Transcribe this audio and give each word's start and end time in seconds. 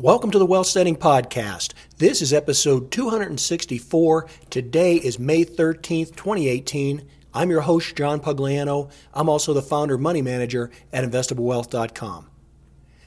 Welcome 0.00 0.30
to 0.30 0.38
the 0.38 0.46
Wealthsteading 0.46 0.96
Podcast. 0.96 1.74
This 1.98 2.22
is 2.22 2.32
episode 2.32 2.90
264. 2.90 4.26
Today 4.48 4.96
is 4.96 5.18
May 5.18 5.44
13th, 5.44 6.16
2018. 6.16 7.06
I'm 7.34 7.50
your 7.50 7.60
host, 7.60 7.96
John 7.96 8.18
Pugliano. 8.18 8.90
I'm 9.12 9.28
also 9.28 9.52
the 9.52 9.60
founder 9.60 9.98
Money 9.98 10.22
Manager 10.22 10.70
at 10.90 11.04
InvestableWealth.com. 11.04 12.30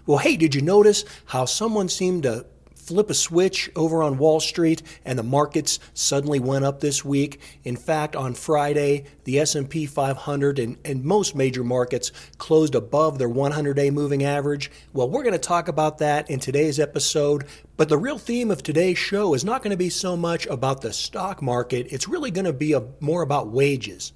Well, 0.05 0.19
hey, 0.19 0.37
did 0.37 0.53
you 0.53 0.61
notice 0.61 1.03
how 1.25 1.45
someone 1.45 1.89
seemed 1.89 2.23
to 2.23 2.45
flip 2.85 3.09
a 3.09 3.13
switch 3.13 3.69
over 3.75 4.03
on 4.03 4.17
Wall 4.17 4.39
Street 4.39 4.81
and 5.05 5.17
the 5.17 5.23
markets 5.23 5.79
suddenly 5.93 6.39
went 6.39 6.65
up 6.65 6.79
this 6.79 7.03
week. 7.03 7.39
In 7.63 7.75
fact, 7.75 8.15
on 8.15 8.33
Friday, 8.33 9.05
the 9.23 9.39
S&P 9.39 9.85
500 9.85 10.59
and, 10.59 10.77
and 10.83 11.03
most 11.03 11.35
major 11.35 11.63
markets 11.63 12.11
closed 12.37 12.75
above 12.75 13.17
their 13.17 13.29
100-day 13.29 13.89
moving 13.89 14.23
average. 14.23 14.69
Well, 14.91 15.09
we're 15.09 15.23
going 15.23 15.33
to 15.33 15.39
talk 15.39 15.67
about 15.67 15.99
that 15.99 16.29
in 16.29 16.39
today's 16.39 16.79
episode, 16.79 17.45
but 17.77 17.89
the 17.89 17.97
real 17.97 18.17
theme 18.17 18.51
of 18.51 18.63
today's 18.63 18.97
show 18.97 19.33
is 19.33 19.45
not 19.45 19.63
going 19.63 19.71
to 19.71 19.77
be 19.77 19.89
so 19.89 20.17
much 20.17 20.45
about 20.47 20.81
the 20.81 20.93
stock 20.93 21.41
market. 21.41 21.87
It's 21.89 22.07
really 22.07 22.31
going 22.31 22.45
to 22.45 22.53
be 22.53 22.73
a, 22.73 22.83
more 22.99 23.21
about 23.21 23.49
wages. 23.49 24.13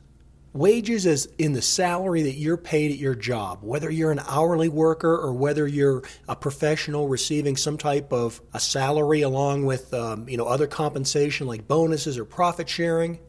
Wages 0.58 1.06
is 1.06 1.30
in 1.38 1.54
the 1.54 1.62
salary 1.62 2.24
that 2.24 2.34
you're 2.34 2.58
paid 2.58 2.90
at 2.92 2.98
your 2.98 3.14
job, 3.14 3.60
whether 3.62 3.92
you're 3.92 4.12
an 4.12 4.22
hourly 4.28 4.70
worker 4.70 5.16
or 5.16 5.32
whether 5.32 5.68
you're 5.68 6.02
a 6.28 6.36
professional 6.36 7.08
receiving 7.08 7.56
some 7.56 7.78
type 7.78 8.12
of 8.12 8.42
a 8.56 8.60
salary 8.60 9.22
along 9.22 9.68
with 9.68 9.94
um, 9.94 10.28
you 10.28 10.36
know 10.36 10.48
other 10.48 10.66
compensation 10.66 11.46
like 11.46 11.68
bonuses 11.68 12.18
or 12.18 12.26
profit 12.26 12.68
sharing. 12.68 13.20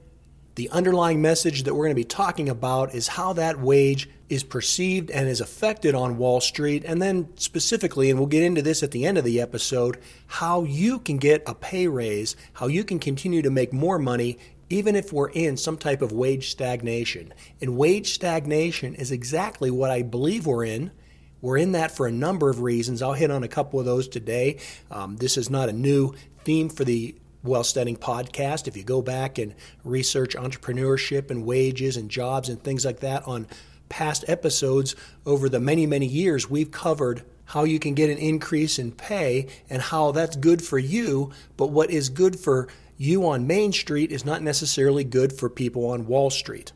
The 0.54 0.70
underlying 0.70 1.20
message 1.20 1.64
that 1.64 1.74
we're 1.74 1.84
going 1.84 1.96
to 1.96 2.00
be 2.00 2.04
talking 2.04 2.48
about 2.48 2.94
is 2.94 3.08
how 3.08 3.34
that 3.34 3.60
wage 3.60 4.08
is 4.30 4.42
perceived 4.42 5.10
and 5.10 5.28
is 5.28 5.42
affected 5.42 5.94
on 5.94 6.16
Wall 6.16 6.40
Street, 6.40 6.82
and 6.86 7.00
then 7.00 7.28
specifically, 7.36 8.08
and 8.08 8.18
we'll 8.18 8.26
get 8.26 8.42
into 8.42 8.62
this 8.62 8.82
at 8.82 8.90
the 8.90 9.04
end 9.04 9.18
of 9.18 9.24
the 9.24 9.38
episode, 9.38 9.98
how 10.28 10.64
you 10.64 10.98
can 10.98 11.18
get 11.18 11.42
a 11.46 11.54
pay 11.54 11.88
raise, 11.88 12.36
how 12.54 12.68
you 12.68 12.84
can 12.84 12.98
continue 12.98 13.42
to 13.42 13.50
make 13.50 13.72
more 13.72 13.98
money 13.98 14.38
even 14.70 14.96
if 14.96 15.12
we're 15.12 15.30
in 15.30 15.56
some 15.56 15.76
type 15.76 16.02
of 16.02 16.12
wage 16.12 16.50
stagnation. 16.50 17.32
And 17.60 17.76
wage 17.76 18.12
stagnation 18.12 18.94
is 18.94 19.10
exactly 19.10 19.70
what 19.70 19.90
I 19.90 20.02
believe 20.02 20.46
we're 20.46 20.64
in. 20.64 20.90
We're 21.40 21.58
in 21.58 21.72
that 21.72 21.92
for 21.92 22.06
a 22.06 22.12
number 22.12 22.50
of 22.50 22.60
reasons. 22.60 23.00
I'll 23.00 23.12
hit 23.12 23.30
on 23.30 23.44
a 23.44 23.48
couple 23.48 23.78
of 23.78 23.86
those 23.86 24.08
today. 24.08 24.58
Um, 24.90 25.16
this 25.16 25.36
is 25.36 25.48
not 25.48 25.68
a 25.68 25.72
new 25.72 26.14
theme 26.44 26.68
for 26.68 26.84
the 26.84 27.14
Wealthsteading 27.44 27.96
podcast. 27.96 28.66
If 28.66 28.76
you 28.76 28.82
go 28.82 29.00
back 29.00 29.38
and 29.38 29.54
research 29.84 30.34
entrepreneurship 30.34 31.30
and 31.30 31.46
wages 31.46 31.96
and 31.96 32.10
jobs 32.10 32.48
and 32.48 32.62
things 32.62 32.84
like 32.84 33.00
that 33.00 33.26
on 33.26 33.46
past 33.88 34.24
episodes 34.28 34.96
over 35.24 35.48
the 35.48 35.60
many, 35.60 35.86
many 35.86 36.06
years, 36.06 36.50
we've 36.50 36.70
covered 36.70 37.22
how 37.44 37.64
you 37.64 37.78
can 37.78 37.94
get 37.94 38.10
an 38.10 38.18
increase 38.18 38.78
in 38.78 38.92
pay 38.92 39.46
and 39.70 39.80
how 39.80 40.10
that's 40.12 40.36
good 40.36 40.62
for 40.62 40.78
you, 40.78 41.32
but 41.56 41.68
what 41.68 41.90
is 41.90 42.08
good 42.10 42.38
for 42.38 42.68
you 42.98 43.26
on 43.28 43.46
Main 43.46 43.72
Street 43.72 44.12
is 44.12 44.26
not 44.26 44.42
necessarily 44.42 45.04
good 45.04 45.32
for 45.32 45.48
people 45.48 45.86
on 45.86 46.06
Wall 46.06 46.28
Street. 46.28 46.72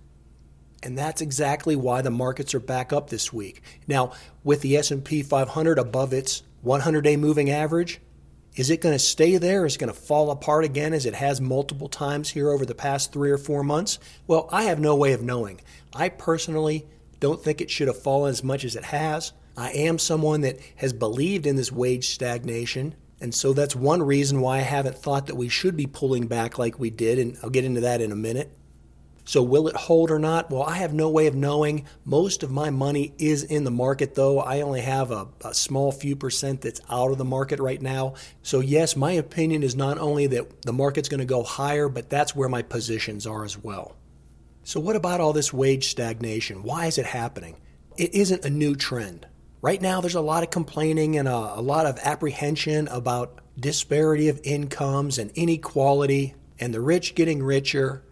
And 0.85 0.97
that's 0.97 1.21
exactly 1.21 1.77
why 1.77 2.01
the 2.01 2.11
markets 2.11 2.55
are 2.55 2.61
back 2.61 2.93
up 2.93 3.11
this 3.11 3.33
week. 3.33 3.63
Now, 3.87 4.13
with 4.43 4.63
the 4.63 4.77
S&P 4.77 5.23
500 5.23 5.79
above 5.79 6.13
its 6.13 6.43
100-day 6.65 7.17
moving 7.17 7.51
average, 7.51 8.01
is 8.55 8.71
it 8.71 8.81
going 8.81 8.95
to 8.95 8.99
stay 8.99 9.37
there? 9.37 9.65
Is 9.65 9.77
it 9.77 9.79
going 9.79 9.93
to 9.93 9.99
fall 9.99 10.31
apart 10.31 10.65
again 10.65 10.93
as 10.93 11.07
it 11.07 11.15
has 11.15 11.41
multiple 11.41 11.89
times 11.89 12.31
here 12.31 12.51
over 12.51 12.67
the 12.67 12.75
past 12.75 13.13
3 13.13 13.31
or 13.31 13.39
4 13.39 13.65
months? 13.65 13.99
Well, 14.27 14.49
I 14.53 14.65
have 14.65 14.79
no 14.79 14.95
way 14.95 15.13
of 15.13 15.23
knowing. 15.23 15.61
I 15.95 16.09
personally 16.09 16.87
don't 17.19 17.43
think 17.43 17.61
it 17.61 17.71
should 17.71 17.89
have 17.89 18.03
fallen 18.03 18.31
as 18.31 18.45
much 18.45 18.65
as 18.65 18.77
it 18.77 18.85
has. 18.85 19.33
I 19.57 19.71
am 19.71 19.99
someone 19.99 20.41
that 20.43 20.59
has 20.77 20.93
believed 20.93 21.47
in 21.47 21.57
this 21.57 21.73
wage 21.73 22.09
stagnation 22.09 22.95
and 23.23 23.35
so 23.35 23.53
that's 23.53 23.77
one 23.77 24.03
reason 24.03 24.41
why 24.41 24.59
I 24.59 24.63
haven't 24.63 24.99
thought 24.99 25.27
that 25.27 25.37
we 25.37 25.49
should 25.49 25.77
be 25.77 25.87
pulling 25.87 26.27
back 26.27 26.59
like 26.59 26.81
we 26.81 26.91
did, 26.91 27.19
and 27.21 27.39
I'll 27.43 27.51
get 27.51 27.65
into 27.65 27.81
that 27.83 28.01
in 28.01 28.11
a 28.11 28.17
minute. 28.17 28.53
So, 29.25 29.41
will 29.41 29.69
it 29.69 29.77
hold 29.77 30.11
or 30.11 30.19
not? 30.19 30.51
Well, 30.51 30.65
I 30.65 30.79
have 30.79 30.93
no 30.93 31.09
way 31.09 31.29
of 31.29 31.35
knowing. 31.37 31.87
Most 32.05 32.43
of 32.43 32.51
my 32.51 32.71
money 32.71 33.15
is 33.19 33.45
in 33.45 33.63
the 33.63 33.71
market, 33.71 34.17
though. 34.17 34.41
I 34.41 34.63
only 34.63 34.81
have 34.81 35.13
a, 35.13 35.29
a, 35.45 35.55
small 35.55 35.93
few 35.93 36.17
percent 36.17 36.63
that's 36.63 36.81
out 36.91 37.13
of 37.13 37.19
the 37.19 37.25
market 37.25 37.61
right 37.61 37.81
now. 37.81 38.15
So, 38.43 38.59
yes, 38.59 38.97
my 38.97 39.13
opinion 39.13 39.63
is 39.63 39.77
not 39.77 39.99
only 39.99 40.27
that 40.27 40.63
the 40.63 40.73
market's 40.73 41.09
going 41.09 41.21
to 41.21 41.25
go 41.25 41.45
higher, 41.45 41.89
but 41.89 42.11
that's 42.11 42.35
where 42.35 42.49
my 42.49 42.63
positions 42.63 43.25
are 43.25 43.45
as 43.45 43.57
well. 43.57 43.95
So, 44.65 44.81
what 44.81 44.97
about 44.97 45.21
all 45.21 45.33
this 45.33 45.53
wage 45.53 45.89
stagnation? 45.89 46.65
Why 46.65 46.87
is 46.87 46.99
it 46.99 47.07
happening? 47.07 47.61
It 47.97 48.13
isn't 48.15 48.45
a 48.45 48.51
new 48.51 48.75
trend. 48.75 49.29
Right 49.63 49.81
now, 49.81 50.01
there's 50.01 50.17
a 50.17 50.21
lot 50.21 50.43
of 50.43 50.51
complaining 50.51 51.17
and 51.17 51.29
a, 51.29 51.37
a 51.55 51.63
lot 51.63 51.87
of 51.87 51.97
apprehension 52.03 52.89
about 52.89 53.39
disparity 53.57 54.29
of 54.29 54.41
incomes 54.43 55.19
and 55.19 55.31
inequality 55.37 56.35
and 56.59 56.75
the 56.75 56.81
rich 56.81 57.15
getting 57.15 57.41
richer. 57.41 58.03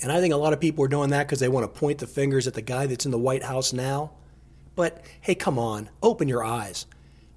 And 0.00 0.12
I 0.12 0.20
think 0.20 0.32
a 0.32 0.36
lot 0.36 0.52
of 0.52 0.60
people 0.60 0.84
are 0.84 0.88
doing 0.88 1.10
that 1.10 1.26
because 1.26 1.40
they 1.40 1.48
want 1.48 1.64
to 1.64 1.80
point 1.80 1.98
the 1.98 2.06
fingers 2.06 2.46
at 2.46 2.54
the 2.54 2.62
guy 2.62 2.86
that's 2.86 3.06
in 3.06 3.10
the 3.10 3.18
White 3.18 3.42
House 3.42 3.72
now. 3.72 4.12
But 4.76 5.04
hey, 5.20 5.34
come 5.34 5.58
on, 5.58 5.90
open 6.00 6.28
your 6.28 6.44
eyes. 6.44 6.86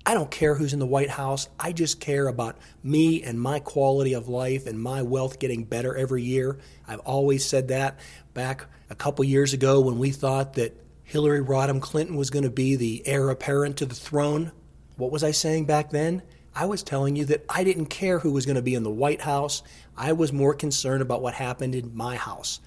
I 0.06 0.14
don't 0.14 0.30
care 0.30 0.54
who's 0.54 0.74
in 0.74 0.80
the 0.80 0.86
White 0.86 1.10
House. 1.10 1.50
I 1.60 1.72
just 1.72 2.00
care 2.00 2.28
about 2.28 2.60
me 2.84 3.24
and 3.24 3.42
my 3.42 3.58
quality 3.58 4.14
of 4.14 4.28
life 4.28 4.68
and 4.68 4.80
my 4.80 5.02
wealth 5.02 5.40
getting 5.40 5.64
better 5.64 5.96
every 5.96 6.22
year. 6.22 6.60
I've 6.88 7.00
always 7.00 7.44
said 7.44 7.70
that 7.70 7.98
back 8.36 8.68
a 8.92 8.96
couple 8.96 9.26
years 9.26 9.54
ago 9.54 9.82
when 9.82 9.98
we 9.98 10.12
thought 10.12 10.54
that 10.54 10.78
Hillary 11.04 11.42
Rodham 11.42 11.82
Clinton 11.82 12.16
was 12.16 12.30
going 12.30 12.44
to 12.44 12.50
be 12.50 12.76
the 12.76 13.06
heir 13.06 13.30
apparent 13.30 13.78
to 13.78 13.86
the 13.86 13.96
throne. 13.96 14.52
What 14.96 15.12
was 15.12 15.24
I 15.24 15.32
saying 15.32 15.66
back 15.66 15.90
then? 15.92 16.24
I 16.56 16.66
was 16.66 16.84
telling 16.84 17.16
you 17.16 17.26
that 17.26 17.46
I 17.50 17.64
didn't 17.64 17.88
care 17.88 18.20
who 18.20 18.32
was 18.32 18.46
going 18.46 18.56
to 18.56 18.62
be 18.62 18.76
in 18.76 18.84
the 18.84 18.92
White 18.92 19.22
House. 19.22 19.64
I 19.98 20.14
was 20.14 20.32
more 20.32 20.54
concerned 20.54 21.02
about 21.02 21.22
what 21.22 21.34
happened 21.34 21.76
in 21.76 21.96
my 21.96 22.16
house. 22.16 22.60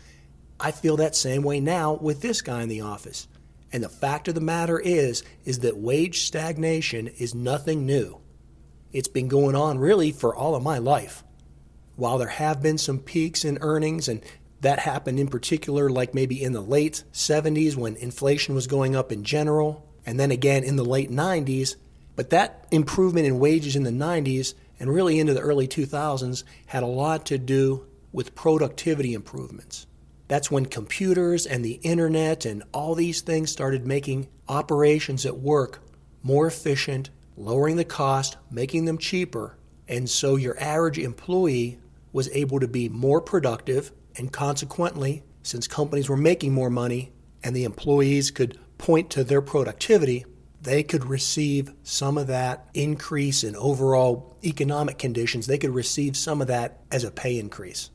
I 0.58 0.72
feel 0.72 0.96
that 0.96 1.14
same 1.14 1.42
way 1.42 1.60
now 1.60 1.94
with 1.94 2.20
this 2.20 2.42
guy 2.42 2.62
in 2.62 2.68
the 2.68 2.80
office. 2.80 3.28
And 3.72 3.82
the 3.82 3.88
fact 3.88 4.28
of 4.28 4.34
the 4.34 4.40
matter 4.40 4.78
is 4.78 5.22
is 5.44 5.60
that 5.60 5.76
wage 5.76 6.22
stagnation 6.22 7.08
is 7.18 7.34
nothing 7.34 7.86
new. 7.86 8.20
It's 8.92 9.08
been 9.08 9.28
going 9.28 9.54
on 9.54 9.78
really 9.78 10.12
for 10.12 10.34
all 10.34 10.54
of 10.54 10.62
my 10.62 10.78
life. 10.78 11.22
While 11.96 12.18
there 12.18 12.28
have 12.28 12.62
been 12.62 12.78
some 12.78 12.98
peaks 12.98 13.44
in 13.44 13.58
earnings 13.60 14.08
and 14.08 14.22
that 14.60 14.78
happened 14.78 15.20
in 15.20 15.28
particular, 15.28 15.90
like 15.90 16.14
maybe 16.14 16.42
in 16.42 16.52
the 16.52 16.60
late 16.60 17.04
70s 17.12 17.76
when 17.76 17.96
inflation 17.96 18.54
was 18.54 18.66
going 18.66 18.96
up 18.96 19.12
in 19.12 19.24
general, 19.24 19.86
and 20.04 20.18
then 20.18 20.30
again 20.30 20.64
in 20.64 20.76
the 20.76 20.84
late 20.84 21.10
90s. 21.10 21.76
But 22.14 22.30
that 22.30 22.66
improvement 22.70 23.26
in 23.26 23.38
wages 23.38 23.76
in 23.76 23.82
the 23.82 23.90
90s 23.90 24.54
and 24.80 24.92
really 24.92 25.18
into 25.18 25.34
the 25.34 25.40
early 25.40 25.68
2000s 25.68 26.44
had 26.66 26.82
a 26.82 26.86
lot 26.86 27.26
to 27.26 27.38
do 27.38 27.86
with 28.12 28.34
productivity 28.34 29.12
improvements. 29.14 29.86
That's 30.28 30.50
when 30.50 30.66
computers 30.66 31.46
and 31.46 31.64
the 31.64 31.78
internet 31.82 32.46
and 32.46 32.62
all 32.72 32.94
these 32.94 33.20
things 33.20 33.50
started 33.50 33.86
making 33.86 34.28
operations 34.48 35.26
at 35.26 35.38
work 35.38 35.82
more 36.22 36.46
efficient, 36.46 37.10
lowering 37.36 37.76
the 37.76 37.84
cost, 37.84 38.36
making 38.50 38.86
them 38.86 38.98
cheaper. 38.98 39.56
And 39.86 40.10
so 40.10 40.34
your 40.34 40.58
average 40.58 40.98
employee 40.98 41.78
was 42.12 42.28
able 42.30 42.58
to 42.60 42.66
be 42.66 42.88
more 42.88 43.20
productive 43.20 43.92
and 44.16 44.32
consequently, 44.32 45.22
since 45.42 45.66
companies 45.66 46.08
were 46.08 46.16
making 46.16 46.52
more 46.52 46.70
money 46.70 47.12
and 47.42 47.54
the 47.54 47.64
employees 47.64 48.30
could 48.30 48.58
point 48.78 49.10
to 49.10 49.24
their 49.24 49.42
productivity, 49.42 50.24
they 50.60 50.82
could 50.82 51.04
receive 51.04 51.72
some 51.82 52.18
of 52.18 52.26
that 52.26 52.68
increase 52.74 53.44
in 53.44 53.54
overall 53.56 54.36
economic 54.42 54.98
conditions. 54.98 55.46
They 55.46 55.58
could 55.58 55.74
receive 55.74 56.16
some 56.16 56.40
of 56.40 56.48
that 56.48 56.80
as 56.90 57.04
a 57.04 57.10
pay 57.10 57.38
increase. 57.38 57.90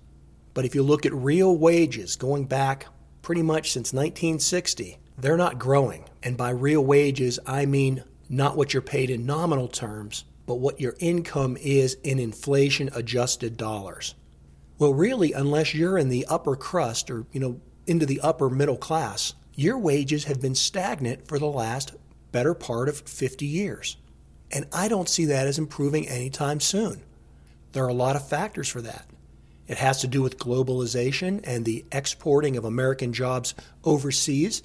But 0.54 0.66
if 0.66 0.76
you 0.76 0.84
look 0.84 1.06
at 1.06 1.14
real 1.14 1.56
wages 1.58 2.16
going 2.16 2.46
back 2.46 2.86
pretty 3.22 3.42
much 3.42 3.72
since 3.72 3.94
1960, 3.94 4.98
they're 5.18 5.38
not 5.38 5.60
growing. 5.60 6.06
And 6.24 6.38
by 6.38 6.52
real 6.52 6.84
wages, 6.84 7.40
I 7.46 7.66
mean 7.66 8.04
not 8.30 8.56
what 8.56 8.74
you're 8.74 8.81
paid 8.81 9.10
in 9.10 9.26
nominal 9.26 9.68
terms, 9.68 10.24
but 10.46 10.56
what 10.56 10.80
your 10.80 10.96
income 11.00 11.57
is 11.60 11.95
in 12.04 12.19
inflation 12.19 12.90
adjusted 12.94 13.57
dollars. 13.57 14.16
Well, 14.81 14.95
really, 14.95 15.31
unless 15.31 15.75
you're 15.75 16.00
in 16.00 16.10
the 16.10 16.25
upper 16.25 16.56
crust 16.56 17.12
or, 17.12 17.28
you 17.31 17.39
know, 17.39 17.62
into 17.86 18.07
the 18.07 18.19
upper 18.22 18.50
middle 18.50 18.78
class, 18.78 19.36
your 19.54 19.78
wages 19.78 20.24
have 20.24 20.42
been 20.42 20.56
stagnant 20.56 21.28
for 21.28 21.38
the 21.38 21.45
last 21.45 21.94
better 22.31 22.56
part 22.56 22.89
of 22.89 23.01
50 23.01 23.45
years. 23.45 23.98
And 24.50 24.66
I 24.74 24.88
don't 24.88 25.07
see 25.07 25.25
that 25.25 25.45
as 25.45 25.60
improving 25.60 26.07
anytime 26.07 26.60
soon. 26.60 27.04
There 27.74 27.86
are 27.86 27.89
a 27.89 27.94
lot 27.94 28.16
of 28.16 28.28
factors 28.28 28.69
for 28.69 28.81
that. 28.81 29.06
It 29.68 29.78
has 29.78 30.01
to 30.01 30.07
do 30.07 30.24
with 30.24 30.39
globalization 30.39 31.42
and 31.44 31.63
the 31.63 31.86
exporting 31.92 32.57
of 32.57 32.66
American 32.66 33.13
jobs 33.13 33.54
overseas, 33.83 34.63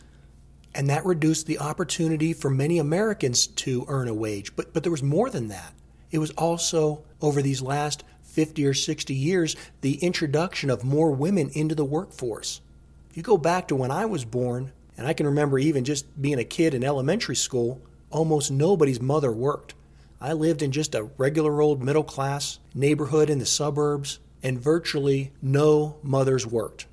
and 0.75 0.89
that 0.89 1.05
reduced 1.05 1.47
the 1.47 1.59
opportunity 1.59 2.33
for 2.33 2.49
many 2.49 2.79
Americans 2.79 3.49
to 3.49 3.85
earn 3.87 4.09
a 4.09 4.15
wage. 4.15 4.57
But, 4.57 4.73
but 4.73 4.83
there 4.83 4.91
was 4.93 5.03
more 5.03 5.29
than 5.29 5.49
that. 5.49 5.75
It 6.11 6.21
was 6.21 6.31
also 6.31 7.05
over 7.21 7.43
these 7.43 7.61
last 7.61 8.03
50 8.37 8.67
or 8.67 8.75
60 8.75 9.15
years, 9.15 9.57
the 9.81 9.95
introduction 9.95 10.69
of 10.69 10.85
more 10.85 11.11
women 11.11 11.49
into 11.55 11.75
the 11.75 11.87
workforce. 11.87 12.61
If 13.09 13.17
you 13.17 13.23
go 13.23 13.39
back 13.39 13.67
to 13.69 13.75
when 13.75 13.91
I 13.91 14.05
was 14.05 14.27
born, 14.27 14.73
and 14.99 15.07
I 15.07 15.15
can 15.15 15.25
remember 15.25 15.59
even 15.59 15.85
just 15.85 16.21
being 16.21 16.39
a 16.39 16.45
kid 16.45 16.75
in 16.75 16.85
elementary 16.85 17.35
school, 17.35 17.81
almost 18.11 18.51
nobody's 18.51 19.01
mother 19.01 19.33
worked. 19.33 19.75
I 20.21 20.35
lived 20.35 20.61
in 20.61 20.71
just 20.71 20.95
a 20.95 21.05
regular 21.17 21.63
old 21.63 21.83
middle 21.83 22.05
class 22.05 22.59
neighborhood 22.75 23.31
in 23.31 23.39
the 23.39 23.47
suburbs, 23.47 24.19
and 24.43 24.61
virtually 24.61 25.33
no 25.41 25.97
mothers 26.03 26.47
worked. 26.47 26.87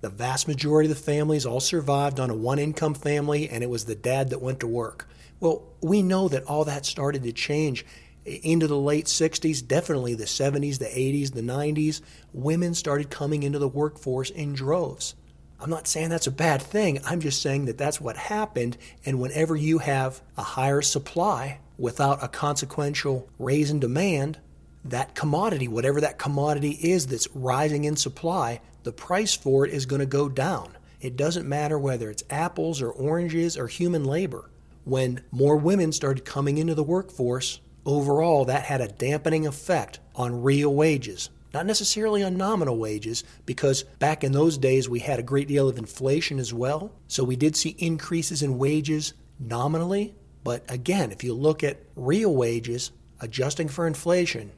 The 0.00 0.10
vast 0.10 0.48
majority 0.48 0.90
of 0.90 0.96
the 0.96 1.02
families 1.02 1.46
all 1.46 1.60
survived 1.60 2.18
on 2.18 2.28
a 2.28 2.34
one 2.34 2.58
income 2.58 2.94
family, 2.94 3.48
and 3.48 3.62
it 3.62 3.70
was 3.70 3.84
the 3.84 3.94
dad 3.94 4.30
that 4.30 4.42
went 4.42 4.58
to 4.60 4.66
work. 4.66 5.08
Well, 5.38 5.62
we 5.80 6.02
know 6.02 6.26
that 6.26 6.42
all 6.44 6.64
that 6.64 6.86
started 6.86 7.22
to 7.22 7.32
change 7.32 7.86
into 8.28 8.66
the 8.66 8.78
late 8.78 9.06
60s, 9.06 9.66
definitely 9.66 10.14
the 10.14 10.24
70s, 10.24 10.78
the 10.78 10.86
80s, 10.86 11.32
the 11.32 11.42
90s. 11.42 12.00
Women 12.32 12.74
started 12.74 13.10
coming 13.10 13.42
into 13.42 13.58
the 13.58 13.68
workforce 13.68 14.30
in 14.30 14.54
droves. 14.54 15.14
I'm 15.60 15.70
not 15.70 15.88
saying 15.88 16.10
that's 16.10 16.28
a 16.28 16.32
bad 16.32 16.62
thing. 16.62 17.00
I'm 17.04 17.20
just 17.20 17.42
saying 17.42 17.64
that 17.64 17.78
that's 17.78 18.00
what 18.00 18.16
happened. 18.16 18.76
And 19.04 19.20
whenever 19.20 19.56
you 19.56 19.78
have 19.78 20.20
a 20.36 20.42
higher 20.42 20.82
supply 20.82 21.58
without 21.76 22.22
a 22.22 22.28
consequential 22.28 23.28
raise 23.38 23.70
in 23.70 23.80
demand, 23.80 24.38
that 24.84 25.14
commodity, 25.14 25.66
whatever 25.66 26.00
that 26.00 26.18
commodity 26.18 26.78
is 26.80 27.08
that's 27.08 27.28
rising 27.34 27.84
in 27.84 27.96
supply, 27.96 28.60
the 28.84 28.92
price 28.92 29.34
for 29.34 29.66
it 29.66 29.72
is 29.72 29.86
going 29.86 30.00
to 30.00 30.06
go 30.06 30.28
down. 30.28 30.76
It 31.00 31.16
doesn't 31.16 31.48
matter 31.48 31.78
whether 31.78 32.10
it's 32.10 32.24
apples 32.30 32.80
or 32.80 32.90
oranges 32.90 33.56
or 33.56 33.66
human 33.66 34.04
labor. 34.04 34.50
When 34.84 35.22
more 35.30 35.56
women 35.56 35.92
started 35.92 36.24
coming 36.24 36.58
into 36.58 36.74
the 36.74 36.82
workforce, 36.82 37.60
overall 37.86 38.44
that 38.46 38.64
had 38.64 38.80
a 38.80 38.88
dampening 38.88 39.46
effect 39.46 40.00
on 40.14 40.42
real 40.42 40.74
wages. 40.74 41.30
Not 41.54 41.66
necessarily 41.66 42.22
on 42.22 42.36
nominal 42.36 42.76
wages, 42.76 43.24
because 43.46 43.84
back 43.98 44.22
in 44.22 44.32
those 44.32 44.58
days 44.58 44.88
we 44.88 45.00
had 45.00 45.18
a 45.18 45.22
great 45.22 45.48
deal 45.48 45.68
of 45.68 45.78
inflation 45.78 46.38
as 46.38 46.52
well. 46.52 46.92
So 47.06 47.24
we 47.24 47.36
did 47.36 47.56
see 47.56 47.74
increases 47.78 48.42
in 48.42 48.58
wages 48.58 49.14
nominally. 49.40 50.14
But 50.44 50.64
again, 50.70 51.10
if 51.10 51.24
you 51.24 51.34
look 51.34 51.64
at 51.64 51.82
real 51.96 52.34
wages, 52.34 52.92
adjusting 53.20 53.68
for 53.68 53.86
inflation, 53.86 54.52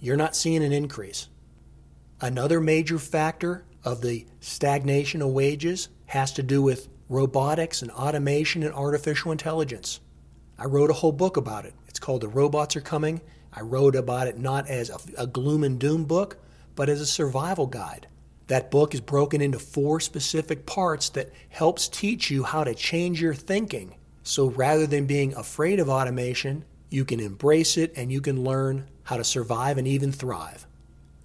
you're 0.00 0.16
not 0.16 0.36
seeing 0.36 0.64
an 0.64 0.72
increase. 0.72 1.28
Another 2.20 2.60
major 2.60 2.98
factor 2.98 3.64
of 3.84 4.00
the 4.00 4.26
stagnation 4.40 5.22
of 5.22 5.30
wages 5.30 5.88
has 6.06 6.32
to 6.32 6.42
do 6.42 6.60
with 6.60 6.88
robotics 7.08 7.82
and 7.82 7.90
automation 7.92 8.62
and 8.62 8.74
artificial 8.74 9.32
intelligence. 9.32 10.00
I 10.62 10.66
wrote 10.66 10.90
a 10.90 10.94
whole 10.94 11.10
book 11.10 11.36
about 11.36 11.64
it. 11.64 11.74
It's 11.88 11.98
called 11.98 12.20
The 12.20 12.28
Robots 12.28 12.76
Are 12.76 12.80
Coming. 12.80 13.20
I 13.52 13.62
wrote 13.62 13.96
about 13.96 14.28
it 14.28 14.38
not 14.38 14.68
as 14.68 14.90
a, 14.90 15.22
a, 15.22 15.26
gloom 15.26 15.64
and 15.64 15.76
doom 15.76 16.04
book, 16.04 16.36
but 16.76 16.88
as 16.88 17.00
a 17.00 17.06
survival 17.06 17.66
guide. 17.66 18.06
That 18.46 18.70
book 18.70 18.94
is 18.94 19.00
broken 19.00 19.40
into 19.40 19.58
four 19.58 19.98
specific 19.98 20.64
parts 20.64 21.08
that 21.10 21.32
helps 21.48 21.88
teach 21.88 22.30
you 22.30 22.44
how 22.44 22.62
to 22.62 22.76
change 22.76 23.20
your 23.20 23.34
thinking. 23.34 23.96
So 24.22 24.50
rather 24.50 24.86
than 24.86 25.04
being 25.04 25.34
afraid 25.34 25.80
of 25.80 25.88
automation, 25.88 26.64
you 26.90 27.04
can 27.04 27.18
embrace 27.18 27.76
it 27.76 27.92
and 27.96 28.12
you 28.12 28.20
can 28.20 28.44
learn 28.44 28.88
how 29.02 29.16
to 29.16 29.24
survive 29.24 29.78
and 29.78 29.88
even 29.88 30.12
thrive. 30.12 30.68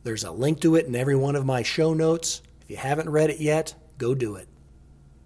There's 0.01 0.23
a 0.23 0.31
link 0.31 0.61
to 0.61 0.77
it 0.77 0.87
in 0.87 0.95
every 0.95 1.15
one 1.15 1.35
of 1.35 1.45
my 1.45 1.61
show 1.61 1.93
notes. 1.93 2.41
If 2.63 2.71
you 2.71 2.77
haven't 2.77 3.11
read 3.11 3.29
it 3.29 3.39
yet, 3.39 3.75
go 3.99 4.15
do 4.15 4.37
it. 4.37 4.47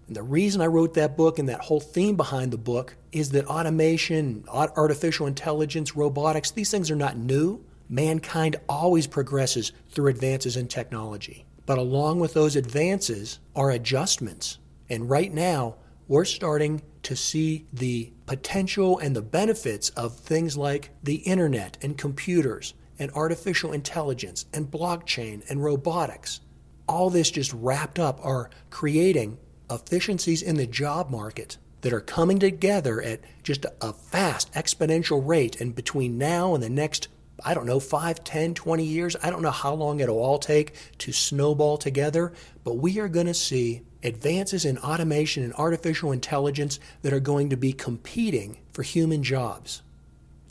And 0.06 0.16
the 0.16 0.22
reason 0.22 0.60
I 0.60 0.66
wrote 0.66 0.94
that 0.94 1.16
book 1.16 1.38
and 1.38 1.48
that 1.48 1.60
whole 1.60 1.80
theme 1.80 2.16
behind 2.16 2.52
the 2.52 2.58
book 2.58 2.96
is 3.12 3.30
that 3.30 3.46
automation, 3.46 4.44
artificial 4.48 5.26
intelligence, 5.26 5.96
robotics, 5.96 6.50
these 6.50 6.70
things 6.70 6.90
are 6.90 6.96
not 6.96 7.16
new. 7.16 7.64
Mankind 7.88 8.56
always 8.68 9.06
progresses 9.06 9.72
through 9.90 10.08
advances 10.08 10.56
in 10.56 10.68
technology. 10.68 11.44
But 11.66 11.78
along 11.78 12.20
with 12.20 12.34
those 12.34 12.56
advances 12.56 13.38
are 13.54 13.70
adjustments. 13.70 14.58
And 14.88 15.08
right 15.08 15.32
now, 15.32 15.76
we're 16.08 16.24
starting 16.24 16.82
to 17.04 17.16
see 17.16 17.66
the 17.72 18.12
potential 18.26 18.98
and 18.98 19.14
the 19.14 19.22
benefits 19.22 19.90
of 19.90 20.16
things 20.16 20.56
like 20.56 20.90
the 21.02 21.16
internet 21.16 21.78
and 21.82 21.96
computers 21.96 22.74
and 22.98 23.10
artificial 23.12 23.72
intelligence 23.72 24.46
and 24.52 24.70
blockchain 24.70 25.48
and 25.48 25.62
robotics. 25.62 26.40
All 26.88 27.10
this 27.10 27.30
just 27.30 27.52
wrapped 27.52 27.98
up 27.98 28.20
are 28.22 28.50
creating 28.70 29.38
efficiencies 29.74 30.42
in 30.42 30.56
the 30.56 30.66
job 30.66 31.10
market 31.10 31.58
that 31.82 31.92
are 31.92 32.00
coming 32.00 32.38
together 32.38 33.02
at 33.02 33.20
just 33.42 33.66
a 33.80 33.92
fast 33.92 34.52
exponential 34.54 35.26
rate. 35.26 35.60
And 35.60 35.74
between 35.74 36.16
now 36.16 36.54
and 36.54 36.62
the 36.62 36.70
next, 36.70 37.08
I 37.44 37.54
don't 37.54 37.66
know, 37.66 37.80
5, 37.80 38.24
10, 38.24 38.54
20 38.54 38.84
years, 38.84 39.16
I 39.22 39.30
don't 39.30 39.42
know 39.42 39.50
how 39.50 39.74
long 39.74 40.00
it'll 40.00 40.18
all 40.18 40.38
take 40.38 40.74
to 40.98 41.12
snowball 41.12 41.76
together, 41.76 42.32
but 42.64 42.74
we 42.74 42.98
are 43.00 43.08
going 43.08 43.26
to 43.26 43.34
see 43.34 43.82
advances 44.02 44.64
in 44.64 44.78
automation 44.78 45.42
and 45.42 45.54
artificial 45.54 46.12
intelligence 46.12 46.78
that 47.02 47.12
are 47.12 47.20
going 47.20 47.50
to 47.50 47.56
be 47.56 47.72
competing 47.72 48.58
for 48.72 48.82
human 48.82 49.22
jobs. 49.22 49.82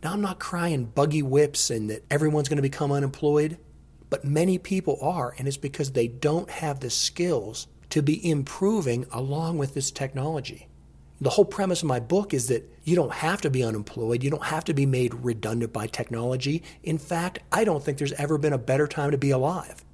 Now, 0.03 0.13
I'm 0.13 0.21
not 0.21 0.39
crying 0.39 0.85
buggy 0.85 1.21
whips 1.21 1.69
and 1.69 1.89
that 1.89 2.03
everyone's 2.09 2.50
going 2.50 2.57
to 2.57 2.62
become 2.62 2.91
unemployed, 2.91 3.57
but 4.09 4.25
many 4.25 4.57
people 4.57 4.97
are, 5.01 5.33
and 5.38 5.47
it's 5.47 5.57
because 5.57 5.91
they 5.91 6.07
don't 6.07 6.50
have 6.50 6.79
the 6.79 6.89
skills 6.89 7.68
to 7.91 8.01
be 8.01 8.29
improving 8.29 9.05
along 9.11 9.57
with 9.57 9.73
this 9.73 9.91
technology. 9.91 10.67
The 11.21 11.29
whole 11.29 11.45
premise 11.45 11.83
of 11.83 11.88
my 11.88 11.99
book 11.99 12.33
is 12.33 12.47
that 12.47 12.67
you 12.83 12.95
don't 12.95 13.13
have 13.13 13.41
to 13.41 13.51
be 13.51 13.63
unemployed. 13.63 14.23
You 14.23 14.31
don't 14.31 14.45
have 14.45 14.63
to 14.65 14.73
be 14.73 14.88
made 14.88 15.13
redundant 15.13 15.71
by 15.71 15.85
technology. 15.85 16.63
In 16.81 16.97
fact, 16.97 17.39
I 17.51 17.63
don't 17.63 17.83
think 17.83 17.99
there's 17.99 18.11
ever 18.13 18.39
been 18.39 18.53
a 18.53 18.57
better 18.57 18.88
time 18.88 19.11
to 19.11 19.19
be 19.19 19.29
alive. 19.29 19.85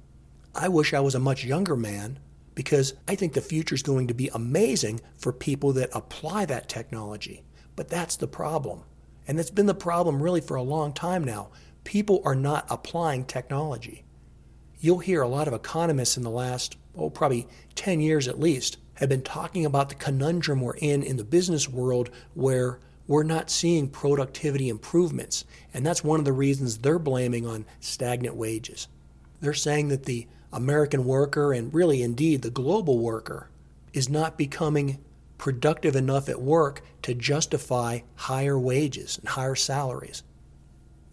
I 0.54 0.68
wish 0.68 0.94
I 0.94 1.00
was 1.00 1.14
a 1.14 1.20
much 1.20 1.44
younger 1.44 1.76
man 1.76 2.18
because 2.54 2.94
I 3.06 3.14
think 3.14 3.34
the 3.34 3.42
future 3.42 3.74
is 3.74 3.82
going 3.82 4.08
to 4.08 4.14
be 4.14 4.30
amazing 4.34 5.00
for 5.18 5.32
people 5.32 5.74
that 5.74 5.90
apply 5.92 6.46
that 6.46 6.68
technology. 6.68 7.44
But 7.76 7.88
that's 7.88 8.16
the 8.16 8.26
problem. 8.26 8.84
And 9.28 9.38
it's 9.38 9.50
been 9.50 9.66
the 9.66 9.74
problem 9.74 10.22
really 10.22 10.40
for 10.40 10.56
a 10.56 10.62
long 10.62 10.94
time 10.94 11.22
now. 11.22 11.50
People 11.84 12.22
are 12.24 12.34
not 12.34 12.66
applying 12.70 13.24
technology. 13.24 14.04
You'll 14.80 14.98
hear 14.98 15.20
a 15.20 15.28
lot 15.28 15.46
of 15.46 15.54
economists 15.54 16.16
in 16.16 16.22
the 16.22 16.30
last, 16.30 16.76
oh, 16.98 17.10
probably 17.10 17.46
10 17.74 18.00
years 18.00 18.28
at 18.28 18.40
least, 18.40 18.78
have 18.94 19.08
been 19.08 19.22
talking 19.22 19.64
about 19.64 19.88
the 19.88 19.94
conundrum 19.94 20.60
we're 20.60 20.74
in 20.74 21.02
in 21.02 21.16
the 21.16 21.24
business 21.24 21.68
world 21.68 22.10
where 22.34 22.80
we're 23.06 23.22
not 23.22 23.50
seeing 23.50 23.88
productivity 23.88 24.68
improvements. 24.68 25.44
And 25.72 25.86
that's 25.86 26.04
one 26.04 26.18
of 26.18 26.24
the 26.24 26.32
reasons 26.32 26.78
they're 26.78 26.98
blaming 26.98 27.46
on 27.46 27.64
stagnant 27.80 28.36
wages. 28.36 28.88
They're 29.40 29.54
saying 29.54 29.88
that 29.88 30.04
the 30.04 30.26
American 30.52 31.04
worker, 31.04 31.52
and 31.52 31.72
really 31.72 32.02
indeed 32.02 32.42
the 32.42 32.50
global 32.50 32.98
worker, 32.98 33.48
is 33.92 34.08
not 34.08 34.36
becoming 34.36 34.98
productive 35.38 35.94
enough 35.94 36.28
at 36.28 36.42
work 36.42 36.82
to 37.02 37.14
justify 37.14 38.00
higher 38.16 38.58
wages 38.58 39.18
and 39.18 39.28
higher 39.28 39.54
salaries. 39.54 40.22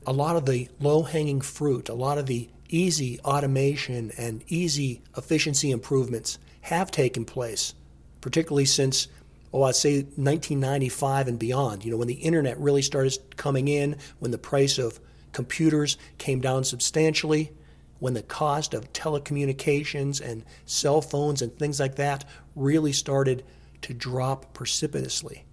A 0.07 0.13
lot 0.13 0.35
of 0.35 0.45
the 0.45 0.69
low 0.79 1.03
hanging 1.03 1.41
fruit, 1.41 1.89
a 1.89 1.93
lot 1.93 2.17
of 2.17 2.25
the 2.25 2.49
easy 2.69 3.19
automation 3.21 4.11
and 4.17 4.43
easy 4.47 5.01
efficiency 5.17 5.71
improvements 5.71 6.39
have 6.61 6.91
taken 6.91 7.25
place, 7.25 7.73
particularly 8.21 8.65
since, 8.65 9.07
oh, 9.53 9.63
I'd 9.63 9.75
say 9.75 9.97
1995 9.97 11.27
and 11.27 11.39
beyond. 11.39 11.85
You 11.85 11.91
know, 11.91 11.97
when 11.97 12.07
the 12.07 12.15
internet 12.15 12.59
really 12.59 12.81
started 12.81 13.17
coming 13.37 13.67
in, 13.67 13.97
when 14.19 14.31
the 14.31 14.37
price 14.37 14.77
of 14.77 14.99
computers 15.31 15.97
came 16.17 16.41
down 16.41 16.63
substantially, 16.63 17.51
when 17.99 18.13
the 18.13 18.23
cost 18.23 18.73
of 18.73 18.91
telecommunications 18.93 20.21
and 20.21 20.43
cell 20.65 21.01
phones 21.01 21.41
and 21.41 21.57
things 21.57 21.79
like 21.79 21.95
that 21.95 22.25
really 22.55 22.91
started 22.91 23.43
to 23.81 23.93
drop 23.93 24.53
precipitously. 24.53 25.45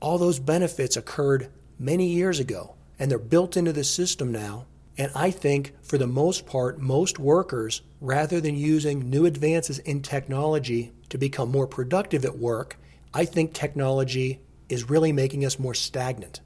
All 0.00 0.18
those 0.18 0.38
benefits 0.38 0.96
occurred 0.96 1.48
many 1.78 2.08
years 2.08 2.40
ago, 2.40 2.76
and 2.98 3.10
they're 3.10 3.18
built 3.18 3.56
into 3.56 3.72
the 3.72 3.84
system 3.84 4.30
now. 4.30 4.66
And 4.98 5.12
I 5.14 5.30
think, 5.30 5.74
for 5.80 5.96
the 5.96 6.08
most 6.08 6.44
part, 6.44 6.80
most 6.80 7.20
workers, 7.20 7.82
rather 8.00 8.40
than 8.40 8.56
using 8.56 9.08
new 9.08 9.26
advances 9.26 9.78
in 9.78 10.02
technology 10.02 10.92
to 11.08 11.16
become 11.16 11.52
more 11.52 11.68
productive 11.68 12.24
at 12.24 12.36
work, 12.36 12.76
I 13.14 13.24
think 13.24 13.54
technology 13.54 14.40
is 14.68 14.90
really 14.90 15.12
making 15.12 15.44
us 15.44 15.58
more 15.58 15.74
stagnant. 15.74 16.40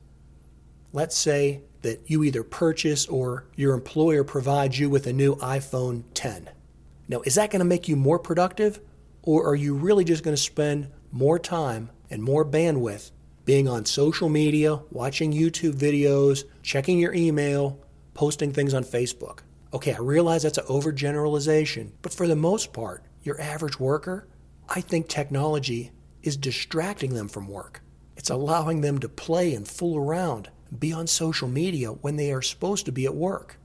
Let's 0.92 1.16
say 1.16 1.62
that 1.80 2.02
you 2.06 2.22
either 2.22 2.44
purchase 2.44 3.06
or 3.06 3.46
your 3.56 3.72
employer 3.72 4.22
provides 4.22 4.78
you 4.78 4.90
with 4.90 5.06
a 5.06 5.12
new 5.12 5.34
iPhone 5.36 6.04
10. 6.12 6.50
Now, 7.08 7.22
is 7.22 7.34
that 7.36 7.50
going 7.50 7.60
to 7.60 7.64
make 7.64 7.88
you 7.88 7.96
more 7.96 8.18
productive? 8.18 8.80
Or 9.22 9.46
are 9.46 9.54
you 9.54 9.74
really 9.74 10.04
just 10.04 10.22
going 10.22 10.36
to 10.36 10.42
spend 10.42 10.90
more 11.10 11.38
time 11.38 11.90
and 12.10 12.22
more 12.22 12.44
bandwidth 12.44 13.10
being 13.44 13.66
on 13.66 13.84
social 13.84 14.28
media, 14.28 14.80
watching 14.90 15.32
YouTube 15.32 15.74
videos, 15.74 16.44
checking 16.62 16.98
your 16.98 17.14
email, 17.14 17.80
posting 18.14 18.52
things 18.52 18.74
on 18.74 18.84
Facebook? 18.84 19.40
Okay, 19.72 19.94
I 19.94 19.98
realize 19.98 20.42
that's 20.42 20.58
an 20.58 20.66
overgeneralization, 20.66 21.92
but 22.02 22.12
for 22.12 22.26
the 22.26 22.36
most 22.36 22.72
part, 22.72 23.04
your 23.22 23.40
average 23.40 23.80
worker, 23.80 24.28
I 24.68 24.80
think 24.80 25.08
technology 25.08 25.92
is 26.22 26.36
distracting 26.36 27.14
them 27.14 27.28
from 27.28 27.48
work. 27.48 27.82
It's 28.16 28.30
allowing 28.30 28.80
them 28.80 28.98
to 29.00 29.08
play 29.08 29.54
and 29.54 29.66
fool 29.66 29.96
around 29.96 30.50
be 30.78 30.92
on 30.92 31.06
social 31.06 31.48
media 31.48 31.88
when 31.90 32.16
they 32.16 32.32
are 32.32 32.42
supposed 32.42 32.86
to 32.86 32.92
be 32.92 33.04
at 33.04 33.14
work. 33.14 33.58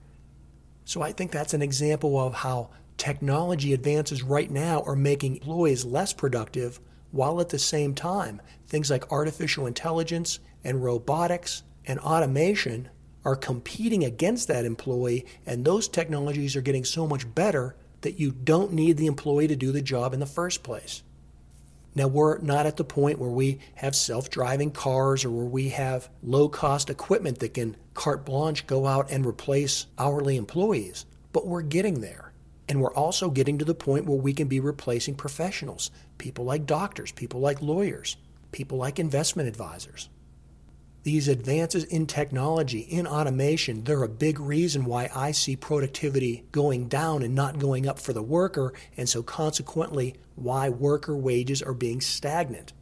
So 0.85 1.01
I 1.01 1.11
think 1.11 1.31
that's 1.31 1.53
an 1.53 1.61
example 1.61 2.19
of 2.19 2.33
how 2.33 2.69
technology 2.97 3.73
advances 3.73 4.23
right 4.23 4.49
now 4.49 4.81
are 4.85 4.95
making 4.95 5.37
employees 5.37 5.85
less 5.85 6.13
productive 6.13 6.79
while 7.11 7.39
at 7.39 7.49
the 7.49 7.59
same 7.59 7.93
time 7.93 8.41
things 8.67 8.89
like 8.89 9.11
artificial 9.11 9.67
intelligence 9.67 10.39
and 10.63 10.83
robotics 10.83 11.63
and 11.85 11.99
automation 11.99 12.89
are 13.27 13.35
competing 13.35 14.05
against 14.05 14.47
that 14.47 14.63
employee, 14.63 15.25
and 15.45 15.65
those 15.65 15.89
technologies 15.89 16.55
are 16.55 16.61
getting 16.61 16.85
so 16.85 17.05
much 17.05 17.35
better 17.35 17.75
that 17.99 18.17
you 18.17 18.31
don't 18.31 18.71
need 18.71 18.95
the 18.95 19.05
employee 19.05 19.49
to 19.49 19.55
do 19.57 19.73
the 19.73 19.81
job 19.81 20.13
in 20.13 20.21
the 20.21 20.25
first 20.25 20.63
place. 20.63 21.03
Now, 21.93 22.07
we're 22.07 22.37
not 22.37 22.65
at 22.65 22.77
the 22.77 22.85
point 22.85 23.19
where 23.19 23.29
we 23.29 23.59
have 23.75 23.97
self 23.97 24.29
driving 24.29 24.71
cars 24.71 25.25
or 25.25 25.29
where 25.29 25.45
we 25.45 25.69
have 25.69 26.07
low 26.23 26.47
cost 26.47 26.89
equipment 26.89 27.39
that 27.39 27.55
can 27.55 27.75
carte 27.93 28.23
blanche 28.23 28.65
go 28.65 28.87
out 28.87 29.11
and 29.11 29.25
replace 29.25 29.87
hourly 29.97 30.37
employees, 30.37 31.05
but 31.33 31.45
we're 31.45 31.63
getting 31.63 31.99
there. 31.99 32.31
And 32.69 32.79
we're 32.79 32.93
also 32.93 33.29
getting 33.29 33.57
to 33.57 33.65
the 33.65 33.75
point 33.75 34.05
where 34.05 34.17
we 34.17 34.31
can 34.31 34.47
be 34.47 34.61
replacing 34.61 35.15
professionals, 35.15 35.91
people 36.17 36.45
like 36.45 36.65
doctors, 36.65 37.11
people 37.11 37.41
like 37.41 37.61
lawyers, 37.61 38.15
people 38.53 38.77
like 38.77 38.99
investment 38.99 39.49
advisors 39.49 40.07
these 41.07 41.29
advances 41.29 41.85
in 41.85 42.05
technology, 42.05 42.79
in 42.79 43.07
automation, 43.07 43.85
they're 43.85 44.03
a 44.03 44.09
big 44.09 44.41
reason 44.41 44.83
why 44.83 45.09
I 45.15 45.31
see 45.31 45.55
productivity 45.55 46.43
going 46.51 46.89
down 46.89 47.23
and 47.23 47.33
not 47.33 47.59
going 47.59 47.87
up 47.87 47.97
for 47.97 48.11
the 48.11 48.21
worker, 48.21 48.73
and 48.97 49.07
so 49.07 49.23
consequently, 49.23 50.15
why 50.35 50.67
worker 50.67 51.15
wages 51.15 51.61
are 51.61 51.73
being 51.73 52.01
stagnant. 52.01 52.73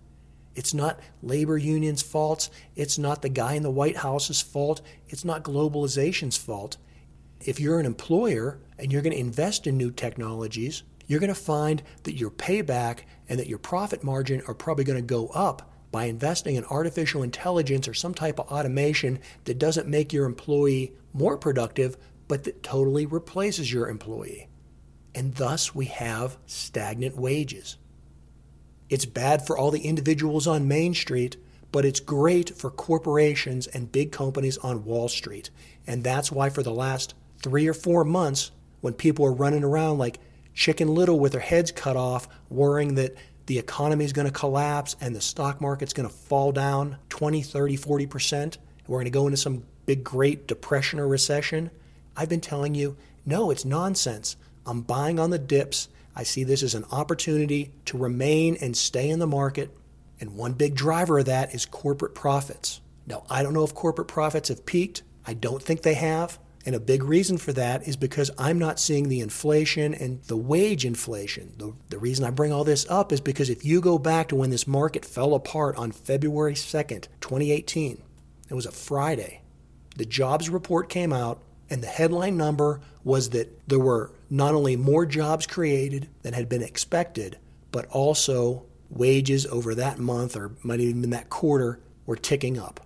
It's 0.55 0.73
not 0.73 0.99
labor 1.21 1.55
unions' 1.55 2.01
fault. 2.01 2.49
It's 2.75 2.97
not 2.97 3.21
the 3.21 3.29
guy 3.29 3.53
in 3.53 3.61
the 3.61 3.69
White 3.69 3.97
House's 3.97 4.41
fault. 4.41 4.81
It's 5.07 5.23
not 5.23 5.43
globalization's 5.43 6.35
fault. 6.35 6.77
If 7.41 7.59
you're 7.59 7.79
an 7.79 7.85
employer 7.85 8.57
and 8.79 8.91
you're 8.91 9.03
going 9.03 9.13
to 9.13 9.19
invest 9.19 9.67
in 9.67 9.77
new 9.77 9.91
technologies, 9.91 10.81
you're 11.05 11.19
going 11.19 11.27
to 11.27 11.39
find 11.39 11.83
that 12.01 12.15
your 12.15 12.31
payback 12.31 13.01
and 13.29 13.37
that 13.37 13.49
your 13.49 13.59
profit 13.59 14.03
margin 14.03 14.41
are 14.47 14.55
probably 14.55 14.83
going 14.83 14.97
to 14.97 15.05
go 15.05 15.27
up 15.27 15.74
by 15.95 16.07
investing 16.07 16.55
in 16.55 16.65
artificial 16.65 17.23
intelligence 17.23 17.87
or 17.87 17.93
some 17.93 18.13
type 18.13 18.37
of 18.37 18.51
automation 18.51 19.17
that 19.45 19.57
doesn't 19.57 19.87
make 19.87 20.11
your 20.11 20.25
employee 20.25 20.91
more 21.13 21.37
productive, 21.37 21.95
but 22.27 22.43
that 22.43 22.61
totally 22.61 23.05
replaces 23.05 23.71
your 23.71 23.87
employee. 23.87 24.49
And 25.15 25.33
thus 25.35 25.73
we 25.73 25.85
have 25.85 26.35
stagnant 26.47 27.15
wages. 27.15 27.77
It's 28.89 29.05
bad 29.05 29.47
for 29.47 29.57
all 29.57 29.71
the 29.71 29.85
individuals 29.87 30.47
on 30.47 30.67
Main 30.67 30.93
Street, 30.93 31.37
but 31.71 31.85
it's 31.85 32.01
great 32.01 32.49
for 32.57 32.69
corporations 32.69 33.65
and 33.67 33.89
big 33.89 34.11
companies 34.11 34.57
on 34.57 34.83
Wall 34.83 35.07
Street. 35.07 35.49
And 35.87 36.03
that's 36.03 36.29
why 36.29 36.49
for 36.49 36.61
the 36.61 36.73
last 36.73 37.13
three 37.41 37.69
or 37.69 37.73
four 37.73 38.03
months, 38.03 38.51
when 38.81 38.95
people 38.95 39.25
are 39.25 39.31
running 39.31 39.63
around 39.63 39.97
like 39.97 40.19
Chicken 40.53 40.89
Little 40.89 41.21
with 41.21 41.31
their 41.31 41.39
heads 41.39 41.71
cut 41.71 41.95
off, 41.95 42.27
worrying 42.49 42.95
that 42.95 43.15
the 43.45 43.59
economy 43.59 44.05
is 44.05 44.13
going 44.13 44.27
to 44.27 44.33
collapse 44.33 44.95
and 45.01 45.15
the 45.15 45.21
stock 45.21 45.61
market's 45.61 45.93
going 45.93 46.09
to 46.09 46.15
fall 46.15 46.51
down 46.51 46.97
20, 47.09 47.41
30, 47.41 47.77
40%. 47.77 48.57
We're 48.87 48.97
going 48.97 49.05
to 49.05 49.11
go 49.11 49.27
into 49.27 49.37
some 49.37 49.63
big, 49.85 50.03
great 50.03 50.47
depression 50.47 50.99
or 50.99 51.07
recession. 51.07 51.71
I've 52.15 52.29
been 52.29 52.41
telling 52.41 52.75
you, 52.75 52.97
no, 53.25 53.51
it's 53.51 53.65
nonsense. 53.65 54.35
I'm 54.65 54.81
buying 54.81 55.19
on 55.19 55.29
the 55.29 55.39
dips. 55.39 55.89
I 56.15 56.23
see 56.23 56.43
this 56.43 56.63
as 56.63 56.75
an 56.75 56.85
opportunity 56.91 57.71
to 57.85 57.97
remain 57.97 58.57
and 58.61 58.75
stay 58.75 59.09
in 59.09 59.19
the 59.19 59.27
market. 59.27 59.75
And 60.19 60.35
one 60.35 60.53
big 60.53 60.75
driver 60.75 61.19
of 61.19 61.25
that 61.25 61.53
is 61.53 61.65
corporate 61.65 62.15
profits. 62.15 62.81
Now, 63.05 63.23
I 63.29 63.43
don't 63.43 63.53
know 63.53 63.63
if 63.63 63.75
corporate 63.75 64.07
profits 64.07 64.49
have 64.49 64.65
peaked. 64.65 65.03
I 65.27 65.33
don't 65.33 65.61
think 65.61 65.81
they 65.81 65.95
have. 65.95 66.39
And 66.65 66.73
a 66.73 66.79
big 66.79 67.03
reason 67.03 67.37
for 67.37 67.53
that 67.53 67.87
is 67.87 67.95
because 67.95 68.31
I'm 68.39 68.57
not 68.57 68.79
seeing 68.79 69.07
the 69.07 69.19
inflation 69.19 69.93
and 69.93 70.21
the 70.23 70.37
wage 70.37 70.83
inflation. 70.83 71.53
The, 71.57 71.73
the 71.89 71.99
reason 71.99 72.25
I 72.25 72.31
bring 72.31 72.51
all 72.51 72.63
this 72.63 72.87
up 72.89 73.11
is 73.11 73.21
because 73.21 73.51
if 73.51 73.63
you 73.63 73.81
go 73.81 73.99
back 73.99 74.29
to 74.29 74.35
when 74.35 74.49
this 74.49 74.65
market 74.65 75.05
fell 75.05 75.35
apart 75.35 75.75
on 75.75 75.91
February 75.91 76.55
2nd, 76.55 77.07
2018, 77.21 78.01
it 78.49 78.53
was 78.55 78.65
a 78.65 78.71
Friday, 78.71 79.41
the 79.95 80.05
jobs 80.05 80.49
report 80.49 80.89
came 80.89 81.13
out, 81.13 81.41
and 81.69 81.83
the 81.83 81.87
headline 81.87 82.35
number 82.35 82.81
was 83.03 83.29
that 83.29 83.67
there 83.67 83.79
were 83.79 84.11
not 84.29 84.55
only 84.55 84.75
more 84.75 85.05
jobs 85.05 85.45
created 85.45 86.09
than 86.23 86.33
had 86.33 86.49
been 86.49 86.63
expected, 86.63 87.37
but 87.71 87.85
also 87.87 88.65
wages 88.89 89.45
over 89.47 89.75
that 89.75 89.99
month 89.99 90.35
or 90.35 90.51
might 90.63 90.79
even 90.79 91.09
that 91.11 91.29
quarter 91.29 91.79
were 92.05 92.15
ticking 92.15 92.57
up. 92.57 92.79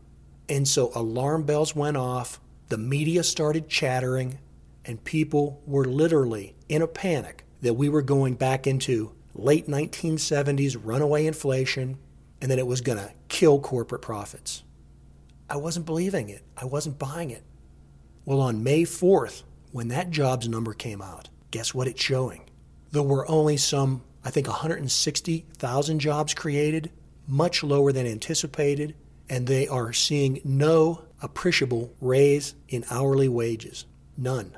And 0.47 0.67
so 0.67 0.91
alarm 0.95 1.43
bells 1.43 1.75
went 1.75 1.97
off 1.97 2.39
the 2.69 2.77
media 2.77 3.23
started 3.23 3.67
chattering, 3.67 4.39
and 4.85 5.03
people 5.03 5.61
were 5.65 5.85
literally 5.85 6.55
in 6.69 6.81
a 6.81 6.87
panic 6.87 7.43
that 7.61 7.73
we 7.73 7.89
were 7.89 8.01
going 8.01 8.35
back 8.35 8.67
into 8.67 9.11
late 9.33 9.67
1970s 9.67 10.77
runaway 10.81 11.25
inflation 11.25 11.97
and 12.41 12.49
that 12.51 12.59
it 12.59 12.67
was 12.67 12.81
going 12.81 12.97
to 12.97 13.11
kill 13.27 13.59
corporate 13.59 14.01
profits. 14.01 14.63
I 15.49 15.57
wasn't 15.57 15.85
believing 15.85 16.29
it. 16.29 16.43
I 16.55 16.65
wasn't 16.65 16.99
buying 16.99 17.31
it. 17.31 17.43
Well, 18.23 18.39
on 18.39 18.63
May 18.63 18.83
4th, 18.83 19.43
when 19.71 19.87
that 19.89 20.11
jobs 20.11 20.47
number 20.47 20.73
came 20.73 21.01
out, 21.01 21.29
guess 21.51 21.73
what 21.73 21.87
it's 21.87 22.01
showing? 22.01 22.49
There 22.91 23.03
were 23.03 23.29
only 23.29 23.57
some, 23.57 24.03
I 24.23 24.29
think, 24.29 24.47
160,000 24.47 25.99
jobs 25.99 26.33
created, 26.33 26.91
much 27.27 27.63
lower 27.63 27.91
than 27.91 28.05
anticipated, 28.05 28.95
and 29.29 29.47
they 29.47 29.67
are 29.67 29.93
seeing 29.93 30.41
no 30.43 31.03
appreciable 31.21 31.93
raise 32.01 32.55
in 32.67 32.85
hourly 32.89 33.27
wages. 33.27 33.85
None. 34.17 34.57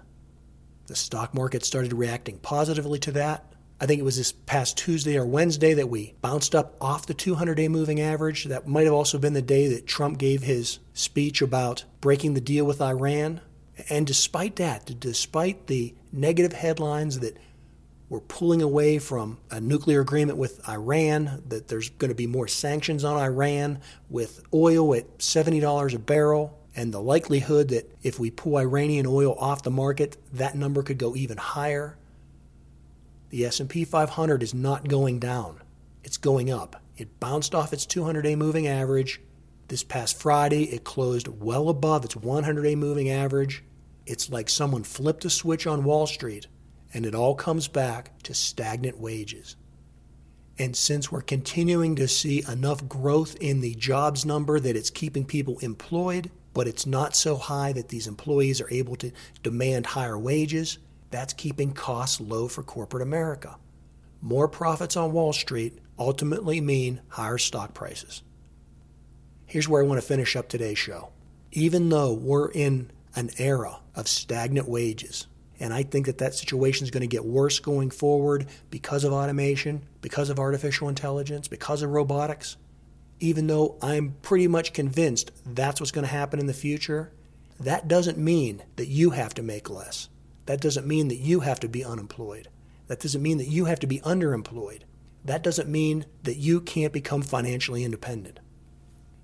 The 0.87 0.95
stock 0.95 1.33
market 1.33 1.63
started 1.63 1.93
reacting 1.93 2.37
positively 2.39 2.99
to 2.99 3.11
that. 3.13 3.51
I 3.79 3.87
think 3.87 3.99
it 3.99 4.03
was 4.03 4.17
this 4.17 4.31
past 4.31 4.77
Tuesday 4.77 5.17
or 5.17 5.25
Wednesday 5.25 5.73
that 5.73 5.89
we 5.89 6.13
bounced 6.21 6.53
up 6.53 6.75
off 6.79 7.07
the 7.07 7.15
200 7.15 7.55
day 7.55 7.67
moving 7.67 7.99
average. 7.99 8.45
That 8.45 8.67
might 8.67 8.85
have 8.85 8.93
also 8.93 9.17
been 9.17 9.33
the 9.33 9.41
day 9.41 9.67
that 9.69 9.87
Trump 9.87 10.19
gave 10.19 10.43
his 10.43 10.77
speech 10.93 11.41
about 11.41 11.85
breaking 11.99 12.35
the 12.35 12.41
deal 12.41 12.65
with 12.65 12.79
Iran. 12.79 13.41
And 13.89 14.05
despite 14.05 14.57
that, 14.57 14.99
despite 14.99 15.65
the 15.65 15.95
negative 16.11 16.53
headlines 16.53 17.21
that 17.21 17.37
we're 18.11 18.19
pulling 18.19 18.61
away 18.61 18.99
from 18.99 19.37
a 19.51 19.61
nuclear 19.61 20.01
agreement 20.01 20.37
with 20.37 20.67
Iran, 20.67 21.41
that 21.47 21.69
there's 21.69 21.91
going 21.91 22.09
to 22.09 22.15
be 22.15 22.27
more 22.27 22.45
sanctions 22.45 23.05
on 23.05 23.15
Iran, 23.15 23.79
with 24.09 24.43
oil 24.53 24.93
at 24.93 25.19
$70 25.19 25.95
a 25.95 25.97
barrel, 25.97 26.59
and 26.75 26.93
the 26.93 26.99
likelihood 26.99 27.69
that 27.69 27.89
if 28.03 28.19
we 28.19 28.29
pull 28.29 28.57
Iranian 28.57 29.05
oil 29.07 29.33
off 29.39 29.63
the 29.63 29.71
market, 29.71 30.17
that 30.33 30.55
number 30.55 30.83
could 30.83 30.97
go 30.97 31.15
even 31.15 31.37
higher. 31.37 31.97
The 33.29 33.45
S&P 33.45 33.85
500 33.85 34.43
is 34.43 34.53
not 34.53 34.89
going 34.89 35.19
down. 35.19 35.61
It's 36.03 36.17
going 36.17 36.51
up. 36.51 36.81
It 36.97 37.17
bounced 37.21 37.55
off 37.55 37.71
its 37.71 37.85
200-day 37.85 38.35
moving 38.35 38.67
average. 38.67 39.21
This 39.69 39.85
past 39.85 40.19
Friday, 40.19 40.65
it 40.65 40.83
closed 40.83 41.29
well 41.29 41.69
above 41.69 42.03
its 42.03 42.15
100-day 42.15 42.75
moving 42.75 43.09
average. 43.09 43.63
It's 44.05 44.29
like 44.29 44.49
someone 44.49 44.83
flipped 44.83 45.23
a 45.23 45.29
switch 45.29 45.65
on 45.65 45.85
Wall 45.85 46.07
Street 46.07 46.47
and 46.93 47.05
it 47.05 47.15
all 47.15 47.36
comes 47.36 47.67
back 47.67 48.17
to 48.24 48.33
stagnant 48.33 49.00
wages. 49.00 49.55
And 50.57 50.75
since 50.75 51.12
we're 51.12 51.21
continuing 51.21 51.95
to 51.95 52.07
see 52.07 52.43
enough 52.48 52.88
growth 52.88 53.36
in 53.39 53.62
the 53.62 53.75
jobs 53.75 54.25
number 54.25 54.60
that 54.60 54.75
it's 54.75 54.89
keeping 54.89 55.25
people 55.25 55.57
employed, 55.60 56.29
but 56.53 56.67
it's 56.67 56.86
not 56.86 57.15
so 57.15 57.38
high 57.38 57.74
that 57.74 57.89
these 57.89 58.07
employees 58.07 58.62
are 58.62 58.71
able 58.71 58.95
to 58.98 59.12
demand 59.41 59.86
higher 59.88 60.19
wages, 60.19 60.77
that's 61.10 61.33
keeping 61.33 61.74
costs 61.74 62.19
low 62.19 62.48
for 62.48 62.63
corporate 62.63 63.03
America. 63.03 63.57
More 64.21 64.48
profits 64.48 64.95
on 64.95 65.13
Wall 65.13 65.33
Street 65.33 65.79
ultimately 65.98 66.62
mean 66.62 67.01
higher 67.10 67.38
stock 67.38 67.74
prices. 67.74 68.21
Here's 69.45 69.67
where 69.67 69.81
I 69.81 69.86
want 69.86 70.00
to 70.00 70.07
finish 70.07 70.36
up 70.36 70.48
today's 70.48 70.77
show. 70.77 71.12
Even 71.51 71.89
though 71.89 72.13
we're 72.13 72.51
in 72.51 72.91
an 73.15 73.31
era 73.38 73.79
of 73.95 74.07
stagnant 74.07 74.69
wages, 74.69 75.27
and 75.61 75.71
I 75.71 75.83
think 75.83 76.07
that 76.07 76.17
that 76.17 76.33
situation 76.33 76.85
is 76.85 76.91
going 76.91 77.01
to 77.01 77.07
get 77.07 77.23
worse 77.23 77.59
going 77.59 77.91
forward 77.91 78.47
because 78.71 79.03
of 79.03 79.13
automation, 79.13 79.83
because 80.01 80.31
of 80.31 80.39
artificial 80.39 80.89
intelligence, 80.89 81.47
because 81.47 81.83
of 81.83 81.91
robotics. 81.91 82.57
Even 83.19 83.45
though 83.45 83.77
I'm 83.79 84.15
pretty 84.23 84.47
much 84.47 84.73
convinced 84.73 85.31
that's 85.45 85.79
what's 85.79 85.91
going 85.91 86.07
to 86.07 86.11
happen 86.11 86.39
in 86.39 86.47
the 86.47 86.53
future, 86.53 87.11
that 87.59 87.87
doesn't 87.87 88.17
mean 88.17 88.63
that 88.77 88.87
you 88.87 89.11
have 89.11 89.35
to 89.35 89.43
make 89.43 89.69
less. 89.69 90.09
That 90.47 90.61
doesn't 90.61 90.87
mean 90.87 91.09
that 91.09 91.19
you 91.19 91.41
have 91.41 91.59
to 91.59 91.67
be 91.67 91.85
unemployed. 91.85 92.47
That 92.87 92.99
doesn't 92.99 93.21
mean 93.21 93.37
that 93.37 93.47
you 93.47 93.65
have 93.65 93.79
to 93.81 93.87
be 93.87 93.99
underemployed. 93.99 94.81
That 95.23 95.43
doesn't 95.43 95.69
mean 95.69 96.05
that 96.23 96.37
you 96.37 96.59
can't 96.61 96.91
become 96.91 97.21
financially 97.21 97.83
independent. 97.83 98.39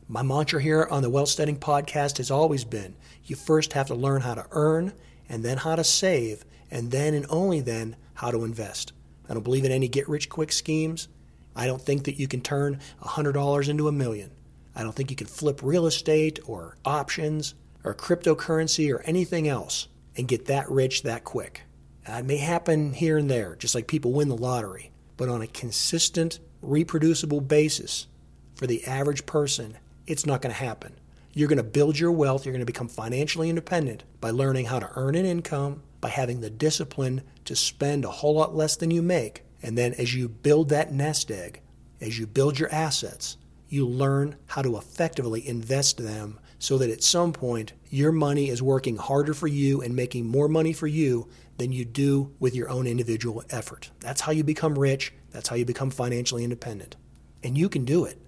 My 0.08 0.22
mantra 0.22 0.62
here 0.62 0.88
on 0.92 1.02
the 1.02 1.10
Wealthsteading 1.10 1.58
Podcast 1.58 2.18
has 2.18 2.30
always 2.30 2.64
been 2.64 2.96
you 3.26 3.36
first 3.36 3.74
have 3.74 3.88
to 3.88 3.96
learn 3.96 4.22
how 4.22 4.36
to 4.36 4.46
earn 4.52 4.94
and 5.30 5.44
then 5.44 5.58
how 5.58 5.76
to 5.76 5.84
save, 5.84 6.46
and 6.72 6.92
then 6.92 7.14
and 7.14 7.26
only 7.30 7.62
then 7.62 7.96
how 8.16 8.32
to 8.32 8.44
invest. 8.44 8.94
I 9.30 9.34
don't 9.34 9.44
believe 9.44 9.66
in 9.66 9.72
any 9.72 9.88
get 9.88 10.08
rich 10.08 10.30
quick 10.30 10.52
schemes. 10.52 11.08
I 11.56 11.66
don't 11.66 11.82
think 11.82 12.06
that 12.06 12.20
you 12.20 12.28
can 12.28 12.42
turn 12.42 12.80
$100 13.02 13.70
into 13.70 13.88
a 13.88 13.92
million. 13.92 14.32
I 14.76 14.84
don't 14.84 14.96
think 14.96 15.10
you 15.10 15.18
can 15.18 15.28
flip 15.28 15.62
real 15.64 15.88
estate 15.88 16.40
or 16.46 16.78
options 16.86 17.56
or 17.84 17.96
cryptocurrency 17.96 18.94
or 18.94 19.02
anything 19.02 19.48
else 19.48 19.88
and 20.16 20.28
get 20.28 20.46
that 20.46 20.70
rich 20.70 21.04
that 21.04 21.24
quick. 21.24 21.62
It 22.08 22.26
may 22.26 22.38
happen 22.38 22.94
here 22.94 23.18
and 23.18 23.30
there, 23.30 23.56
just 23.56 23.76
like 23.76 23.88
people 23.88 24.14
win 24.14 24.30
the 24.30 24.38
lottery, 24.38 24.92
but 25.18 25.30
on 25.30 25.42
a 25.42 25.48
consistent, 25.48 26.40
reproducible 26.62 27.42
basis 27.42 28.08
for 28.56 28.68
the 28.68 28.86
average 28.86 29.26
person, 29.26 29.78
it's 30.06 30.26
not 30.26 30.42
going 30.42 30.54
to 30.54 30.64
happen. 30.64 30.94
You're 31.38 31.48
going 31.48 31.58
to 31.58 31.64
build 31.64 32.00
your 32.00 32.12
wealth. 32.12 32.46
You're 32.46 32.54
going 32.54 32.62
to 32.62 32.66
become 32.66 32.88
financially 32.88 33.48
independent 33.48 34.04
by 34.20 34.32
learning 34.32 34.66
how 34.66 34.80
to 34.80 34.90
earn 34.96 35.14
an 35.14 35.28
income, 35.28 35.84
by 36.02 36.10
having 36.10 36.42
the 36.42 36.50
discipline 36.50 37.22
to 37.46 37.56
spend 37.56 38.06
a 38.06 38.10
whole 38.10 38.34
lot 38.34 38.56
less 38.56 38.76
than 38.76 38.90
you 38.90 39.04
make. 39.04 39.44
And 39.62 39.78
then 39.78 39.94
as 39.94 40.16
you 40.16 40.30
build 40.30 40.70
that 40.70 40.92
nest 40.92 41.30
egg, 41.30 41.62
as 42.02 42.18
you 42.18 42.26
build 42.26 42.58
your 42.58 42.74
assets, 42.74 43.38
you 43.70 43.86
learn 43.86 44.36
how 44.48 44.64
to 44.64 44.78
effectively 44.78 45.48
invest 45.48 46.00
them 46.00 46.40
so 46.58 46.80
that 46.80 46.90
at 46.90 47.04
some 47.04 47.34
point 47.34 47.74
your 47.88 48.12
money 48.12 48.50
is 48.50 48.64
working 48.64 48.98
harder 48.98 49.36
for 49.36 49.48
you 49.48 49.80
and 49.84 49.96
making 49.96 50.26
more 50.26 50.48
money 50.48 50.74
for 50.74 50.88
you 50.88 51.30
than 51.60 51.72
you 51.72 51.86
do 51.86 52.34
with 52.40 52.56
your 52.56 52.68
own 52.68 52.88
individual 52.88 53.44
effort. 53.52 53.92
That's 54.00 54.22
how 54.22 54.32
you 54.32 54.44
become 54.44 54.74
rich. 54.74 55.14
That's 55.30 55.50
how 55.50 55.56
you 55.56 55.66
become 55.66 55.92
financially 55.92 56.44
independent. 56.44 56.96
And 57.44 57.56
you 57.56 57.70
can 57.70 57.86
do 57.86 58.06
it. 58.06 58.20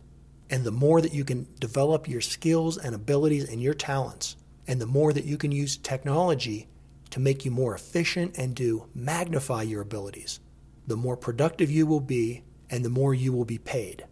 And 0.50 0.63
the 0.63 0.72
more 0.72 1.01
that 1.01 1.13
you 1.13 1.24
can 1.24 1.48
develop 1.60 2.08
your 2.08 2.22
skills 2.22 2.77
and 2.77 2.96
abilities 2.96 3.48
and 3.48 3.62
your 3.62 3.75
talents, 3.75 4.36
and 4.68 4.82
the 4.82 4.88
more 4.88 5.13
that 5.13 5.25
you 5.25 5.38
can 5.38 5.51
use 5.51 5.77
technology 5.77 6.68
to 7.12 7.20
make 7.20 7.46
you 7.46 7.51
more 7.51 7.75
efficient 7.75 8.38
and 8.38 8.56
to 8.58 8.86
magnify 8.96 9.63
your 9.63 9.82
abilities, 9.82 10.39
the 10.88 10.98
more 10.98 11.18
productive 11.18 11.70
you 11.70 11.86
will 11.86 12.00
be 12.00 12.44
and 12.70 12.84
the 12.84 12.89
more 12.89 13.13
you 13.13 13.32
will 13.32 13.46
be 13.46 13.58
paid. 13.58 14.06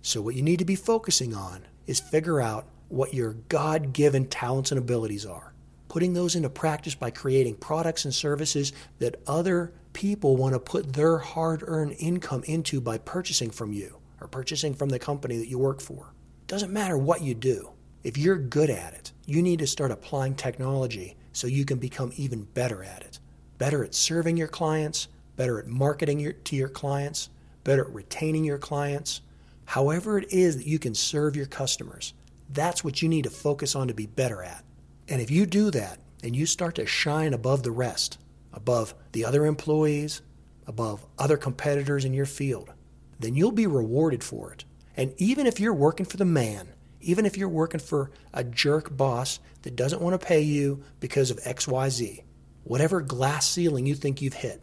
So, 0.00 0.22
what 0.22 0.34
you 0.34 0.42
need 0.42 0.58
to 0.58 0.64
be 0.64 0.76
focusing 0.76 1.34
on 1.34 1.66
is 1.86 2.00
figure 2.00 2.40
out 2.40 2.66
what 2.88 3.12
your 3.12 3.34
God 3.48 3.92
given 3.92 4.26
talents 4.26 4.70
and 4.70 4.78
abilities 4.78 5.26
are, 5.26 5.52
putting 5.88 6.14
those 6.14 6.34
into 6.34 6.48
practice 6.48 6.94
by 6.94 7.10
creating 7.10 7.56
products 7.56 8.04
and 8.04 8.14
services 8.14 8.72
that 8.98 9.20
other 9.26 9.72
people 9.92 10.36
want 10.36 10.54
to 10.54 10.60
put 10.60 10.94
their 10.94 11.18
hard 11.18 11.62
earned 11.66 11.96
income 11.98 12.42
into 12.44 12.80
by 12.80 12.96
purchasing 12.96 13.50
from 13.50 13.72
you 13.72 13.97
or 14.20 14.28
purchasing 14.28 14.74
from 14.74 14.88
the 14.88 14.98
company 14.98 15.36
that 15.36 15.48
you 15.48 15.58
work 15.58 15.80
for. 15.80 16.12
Doesn't 16.46 16.72
matter 16.72 16.96
what 16.96 17.22
you 17.22 17.34
do. 17.34 17.70
If 18.02 18.16
you're 18.16 18.38
good 18.38 18.70
at 18.70 18.94
it, 18.94 19.12
you 19.26 19.42
need 19.42 19.58
to 19.58 19.66
start 19.66 19.90
applying 19.90 20.34
technology 20.34 21.16
so 21.32 21.46
you 21.46 21.64
can 21.64 21.78
become 21.78 22.12
even 22.16 22.44
better 22.44 22.82
at 22.82 23.02
it. 23.02 23.18
Better 23.58 23.84
at 23.84 23.94
serving 23.94 24.36
your 24.36 24.48
clients, 24.48 25.08
better 25.36 25.58
at 25.58 25.66
marketing 25.66 26.20
your, 26.20 26.32
to 26.32 26.56
your 26.56 26.68
clients, 26.68 27.28
better 27.64 27.84
at 27.84 27.94
retaining 27.94 28.44
your 28.44 28.58
clients. 28.58 29.20
However, 29.64 30.18
it 30.18 30.32
is 30.32 30.56
that 30.56 30.66
you 30.66 30.78
can 30.78 30.94
serve 30.94 31.36
your 31.36 31.46
customers, 31.46 32.14
that's 32.50 32.82
what 32.82 33.02
you 33.02 33.08
need 33.08 33.24
to 33.24 33.30
focus 33.30 33.74
on 33.74 33.88
to 33.88 33.94
be 33.94 34.06
better 34.06 34.42
at. 34.42 34.64
And 35.08 35.20
if 35.20 35.30
you 35.30 35.46
do 35.46 35.70
that 35.72 35.98
and 36.22 36.34
you 36.34 36.46
start 36.46 36.76
to 36.76 36.86
shine 36.86 37.34
above 37.34 37.62
the 37.62 37.70
rest, 37.70 38.18
above 38.52 38.94
the 39.12 39.24
other 39.24 39.44
employees, 39.44 40.22
above 40.66 41.04
other 41.18 41.36
competitors 41.36 42.04
in 42.04 42.14
your 42.14 42.26
field, 42.26 42.72
then 43.18 43.34
you'll 43.34 43.52
be 43.52 43.66
rewarded 43.66 44.22
for 44.22 44.52
it. 44.52 44.64
And 44.96 45.14
even 45.18 45.46
if 45.46 45.60
you're 45.60 45.74
working 45.74 46.06
for 46.06 46.16
the 46.16 46.24
man, 46.24 46.68
even 47.00 47.26
if 47.26 47.36
you're 47.36 47.48
working 47.48 47.80
for 47.80 48.10
a 48.34 48.42
jerk 48.42 48.96
boss 48.96 49.38
that 49.62 49.76
doesn't 49.76 50.02
want 50.02 50.20
to 50.20 50.26
pay 50.26 50.40
you 50.40 50.82
because 51.00 51.30
of 51.30 51.42
XYZ, 51.42 52.22
whatever 52.64 53.00
glass 53.00 53.48
ceiling 53.48 53.86
you 53.86 53.94
think 53.94 54.20
you've 54.20 54.34
hit, 54.34 54.62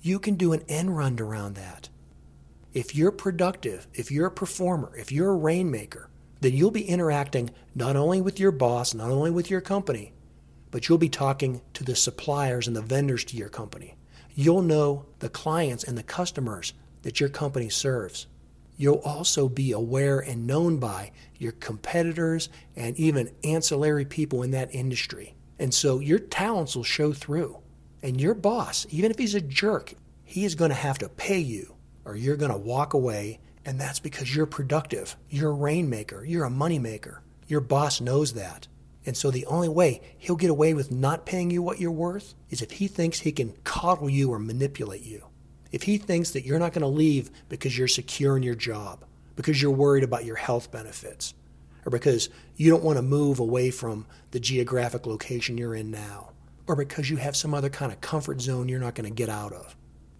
you 0.00 0.18
can 0.18 0.34
do 0.34 0.52
an 0.52 0.62
end 0.68 0.96
run 0.96 1.18
around 1.18 1.54
that. 1.54 1.88
If 2.72 2.94
you're 2.94 3.12
productive, 3.12 3.86
if 3.94 4.10
you're 4.10 4.26
a 4.26 4.32
performer, 4.32 4.94
if 4.96 5.10
you're 5.12 5.30
a 5.30 5.36
rainmaker, 5.36 6.10
then 6.40 6.52
you'll 6.52 6.70
be 6.70 6.88
interacting 6.88 7.50
not 7.74 7.96
only 7.96 8.20
with 8.20 8.38
your 8.38 8.52
boss, 8.52 8.94
not 8.94 9.10
only 9.10 9.30
with 9.30 9.50
your 9.50 9.60
company, 9.60 10.12
but 10.70 10.88
you'll 10.88 10.98
be 10.98 11.08
talking 11.08 11.62
to 11.72 11.84
the 11.84 11.96
suppliers 11.96 12.66
and 12.66 12.76
the 12.76 12.82
vendors 12.82 13.24
to 13.24 13.36
your 13.36 13.48
company. 13.48 13.96
You'll 14.34 14.62
know 14.62 15.06
the 15.20 15.28
clients 15.28 15.84
and 15.84 15.96
the 15.96 16.02
customers 16.02 16.74
that 17.04 17.20
your 17.20 17.28
company 17.28 17.68
serves. 17.68 18.26
You'll 18.76 19.00
also 19.04 19.48
be 19.48 19.70
aware 19.72 20.18
and 20.18 20.46
known 20.46 20.78
by 20.78 21.12
your 21.38 21.52
competitors 21.52 22.48
and 22.74 22.98
even 22.98 23.30
ancillary 23.44 24.04
people 24.04 24.42
in 24.42 24.50
that 24.50 24.74
industry. 24.74 25.36
And 25.58 25.72
so 25.72 26.00
your 26.00 26.18
talents 26.18 26.74
will 26.74 26.82
show 26.82 27.12
through. 27.12 27.58
And 28.02 28.20
your 28.20 28.34
boss, 28.34 28.86
even 28.90 29.10
if 29.10 29.18
he's 29.18 29.36
a 29.36 29.40
jerk, 29.40 29.94
he 30.24 30.44
is 30.44 30.56
going 30.56 30.70
to 30.70 30.74
have 30.74 30.98
to 30.98 31.08
pay 31.08 31.38
you 31.38 31.76
or 32.04 32.16
you're 32.16 32.36
going 32.36 32.50
to 32.50 32.58
walk 32.58 32.94
away 32.94 33.38
and 33.64 33.80
that's 33.80 34.00
because 34.00 34.34
you're 34.34 34.46
productive. 34.46 35.16
You're 35.30 35.50
a 35.50 35.54
rainmaker. 35.54 36.24
You're 36.24 36.44
a 36.44 36.50
moneymaker. 36.50 37.18
Your 37.46 37.60
boss 37.60 38.00
knows 38.00 38.34
that. 38.34 38.68
And 39.06 39.16
so 39.16 39.30
the 39.30 39.46
only 39.46 39.68
way 39.68 40.00
he'll 40.18 40.36
get 40.36 40.50
away 40.50 40.74
with 40.74 40.90
not 40.90 41.26
paying 41.26 41.50
you 41.50 41.62
what 41.62 41.80
you're 41.80 41.90
worth 41.90 42.34
is 42.50 42.62
if 42.62 42.72
he 42.72 42.88
thinks 42.88 43.20
he 43.20 43.32
can 43.32 43.54
coddle 43.64 44.08
you 44.08 44.30
or 44.30 44.38
manipulate 44.38 45.04
you. 45.04 45.26
If 45.74 45.82
he 45.82 45.98
thinks 45.98 46.30
that 46.30 46.46
you're 46.46 46.60
not 46.60 46.72
going 46.72 46.82
to 46.82 46.86
leave 46.86 47.32
because 47.48 47.76
you're 47.76 47.88
secure 47.88 48.36
in 48.36 48.44
your 48.44 48.54
job, 48.54 49.04
because 49.34 49.60
you're 49.60 49.72
worried 49.72 50.04
about 50.04 50.24
your 50.24 50.36
health 50.36 50.70
benefits, 50.70 51.34
or 51.84 51.90
because 51.90 52.28
you 52.54 52.70
don't 52.70 52.84
want 52.84 52.96
to 52.96 53.02
move 53.02 53.40
away 53.40 53.72
from 53.72 54.06
the 54.30 54.38
geographic 54.38 55.04
location 55.04 55.58
you're 55.58 55.74
in 55.74 55.90
now, 55.90 56.30
or 56.68 56.76
because 56.76 57.10
you 57.10 57.16
have 57.16 57.34
some 57.34 57.54
other 57.54 57.70
kind 57.70 57.90
of 57.90 58.00
comfort 58.00 58.40
zone 58.40 58.68
you're 58.68 58.78
not 58.78 58.94
going 58.94 59.10
to 59.10 59.12
get 59.12 59.28
out 59.28 59.52
of. 59.52 59.74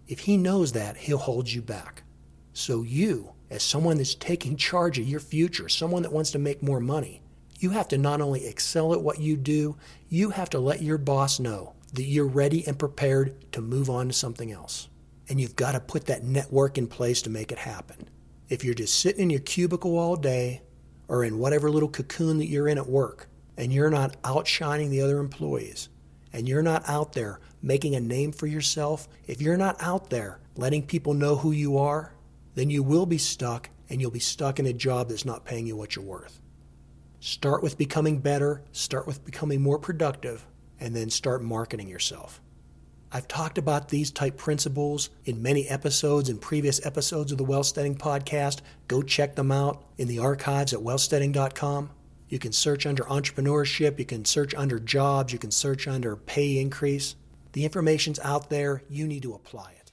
If 0.09 0.19
he 0.19 0.35
knows 0.35 0.73
that, 0.73 0.97
he'll 0.97 1.17
hold 1.19 1.49
you 1.49 1.61
back. 1.61 2.03
So 2.51 2.81
you 2.81 3.31
as 3.49 3.63
someone 3.63 3.95
that's 3.95 4.13
taking 4.13 4.57
charge 4.57 4.99
of 4.99 5.07
your 5.07 5.21
future, 5.21 5.69
someone 5.69 6.01
that 6.01 6.11
wants 6.11 6.31
to 6.31 6.37
make 6.37 6.61
more 6.61 6.81
money, 6.81 7.21
you 7.59 7.69
have 7.69 7.87
to 7.87 7.97
not 7.97 8.19
only 8.19 8.45
excel 8.45 8.91
at 8.91 9.01
what 9.01 9.21
you 9.21 9.37
do, 9.37 9.77
you 10.09 10.31
have 10.31 10.49
to 10.49 10.59
let 10.59 10.81
your 10.81 10.97
boss 10.97 11.39
know 11.39 11.75
that 11.93 12.03
you're 12.03 12.27
ready 12.27 12.67
and 12.67 12.77
prepared 12.77 13.53
to 13.53 13.61
move 13.61 13.89
on 13.89 14.07
to 14.09 14.13
something 14.13 14.51
else. 14.51 14.89
And 15.27 15.41
you've 15.41 15.55
got 15.55 15.71
to 15.71 15.79
put 15.79 16.05
that 16.05 16.23
network 16.23 16.77
in 16.77 16.87
place 16.87 17.21
to 17.23 17.29
make 17.29 17.51
it 17.51 17.57
happen. 17.57 18.09
If 18.47 18.63
you're 18.63 18.75
just 18.75 18.99
sitting 18.99 19.23
in 19.23 19.29
your 19.29 19.39
cubicle 19.39 19.97
all 19.97 20.15
day 20.15 20.61
or 21.07 21.23
in 21.23 21.39
whatever 21.39 21.69
little 21.69 21.89
cocoon 21.89 22.37
that 22.37 22.47
you're 22.47 22.67
in 22.67 22.77
at 22.77 22.87
work 22.87 23.27
and 23.57 23.73
you're 23.73 23.89
not 23.89 24.17
outshining 24.23 24.91
the 24.91 25.01
other 25.01 25.17
employees 25.17 25.89
and 26.33 26.47
you're 26.47 26.61
not 26.61 26.87
out 26.87 27.13
there 27.13 27.39
making 27.61 27.95
a 27.95 27.99
name 27.99 28.31
for 28.31 28.45
yourself, 28.45 29.07
if 29.25 29.41
you're 29.41 29.57
not 29.57 29.75
out 29.79 30.09
there 30.09 30.39
letting 30.57 30.85
people 30.85 31.13
know 31.13 31.35
who 31.35 31.51
you 31.51 31.77
are, 31.77 32.13
then 32.53 32.69
you 32.69 32.83
will 32.83 33.05
be 33.05 33.17
stuck 33.17 33.69
and 33.89 33.99
you'll 34.01 34.11
be 34.11 34.19
stuck 34.19 34.59
in 34.59 34.65
a 34.67 34.73
job 34.73 35.09
that's 35.09 35.25
not 35.25 35.45
paying 35.45 35.65
you 35.65 35.75
what 35.75 35.95
you're 35.95 36.05
worth. 36.05 36.39
Start 37.19 37.63
with 37.63 37.77
becoming 37.77 38.19
better, 38.19 38.63
start 38.71 39.07
with 39.07 39.25
becoming 39.25 39.61
more 39.61 39.79
productive, 39.79 40.45
and 40.79 40.95
then 40.95 41.09
start 41.09 41.41
marketing 41.41 41.87
yourself. 41.87 42.41
I've 43.15 43.29
talked 43.29 43.57
about 43.57 43.87
these 43.87 44.11
type 44.11 44.35
principles 44.35 45.09
in 45.23 45.41
many 45.41 45.69
episodes 45.69 46.27
and 46.27 46.41
previous 46.41 46.85
episodes 46.85 47.31
of 47.31 47.37
the 47.37 47.45
Wealthsteading 47.45 47.95
podcast. 47.95 48.59
Go 48.89 49.01
check 49.01 49.35
them 49.35 49.53
out 49.53 49.85
in 49.97 50.09
the 50.09 50.19
archives 50.19 50.73
at 50.73 50.81
wealthsteading.com. 50.81 51.91
You 52.27 52.39
can 52.39 52.51
search 52.51 52.85
under 52.85 53.03
entrepreneurship, 53.03 53.99
you 53.99 54.05
can 54.05 54.25
search 54.25 54.53
under 54.53 54.79
jobs, 54.79 55.31
you 55.31 55.39
can 55.39 55.51
search 55.51 55.87
under 55.87 56.17
pay 56.17 56.59
increase. 56.59 57.15
The 57.53 57.63
information's 57.63 58.19
out 58.19 58.49
there, 58.49 58.83
you 58.89 59.07
need 59.07 59.23
to 59.23 59.33
apply 59.33 59.71
it. 59.79 59.84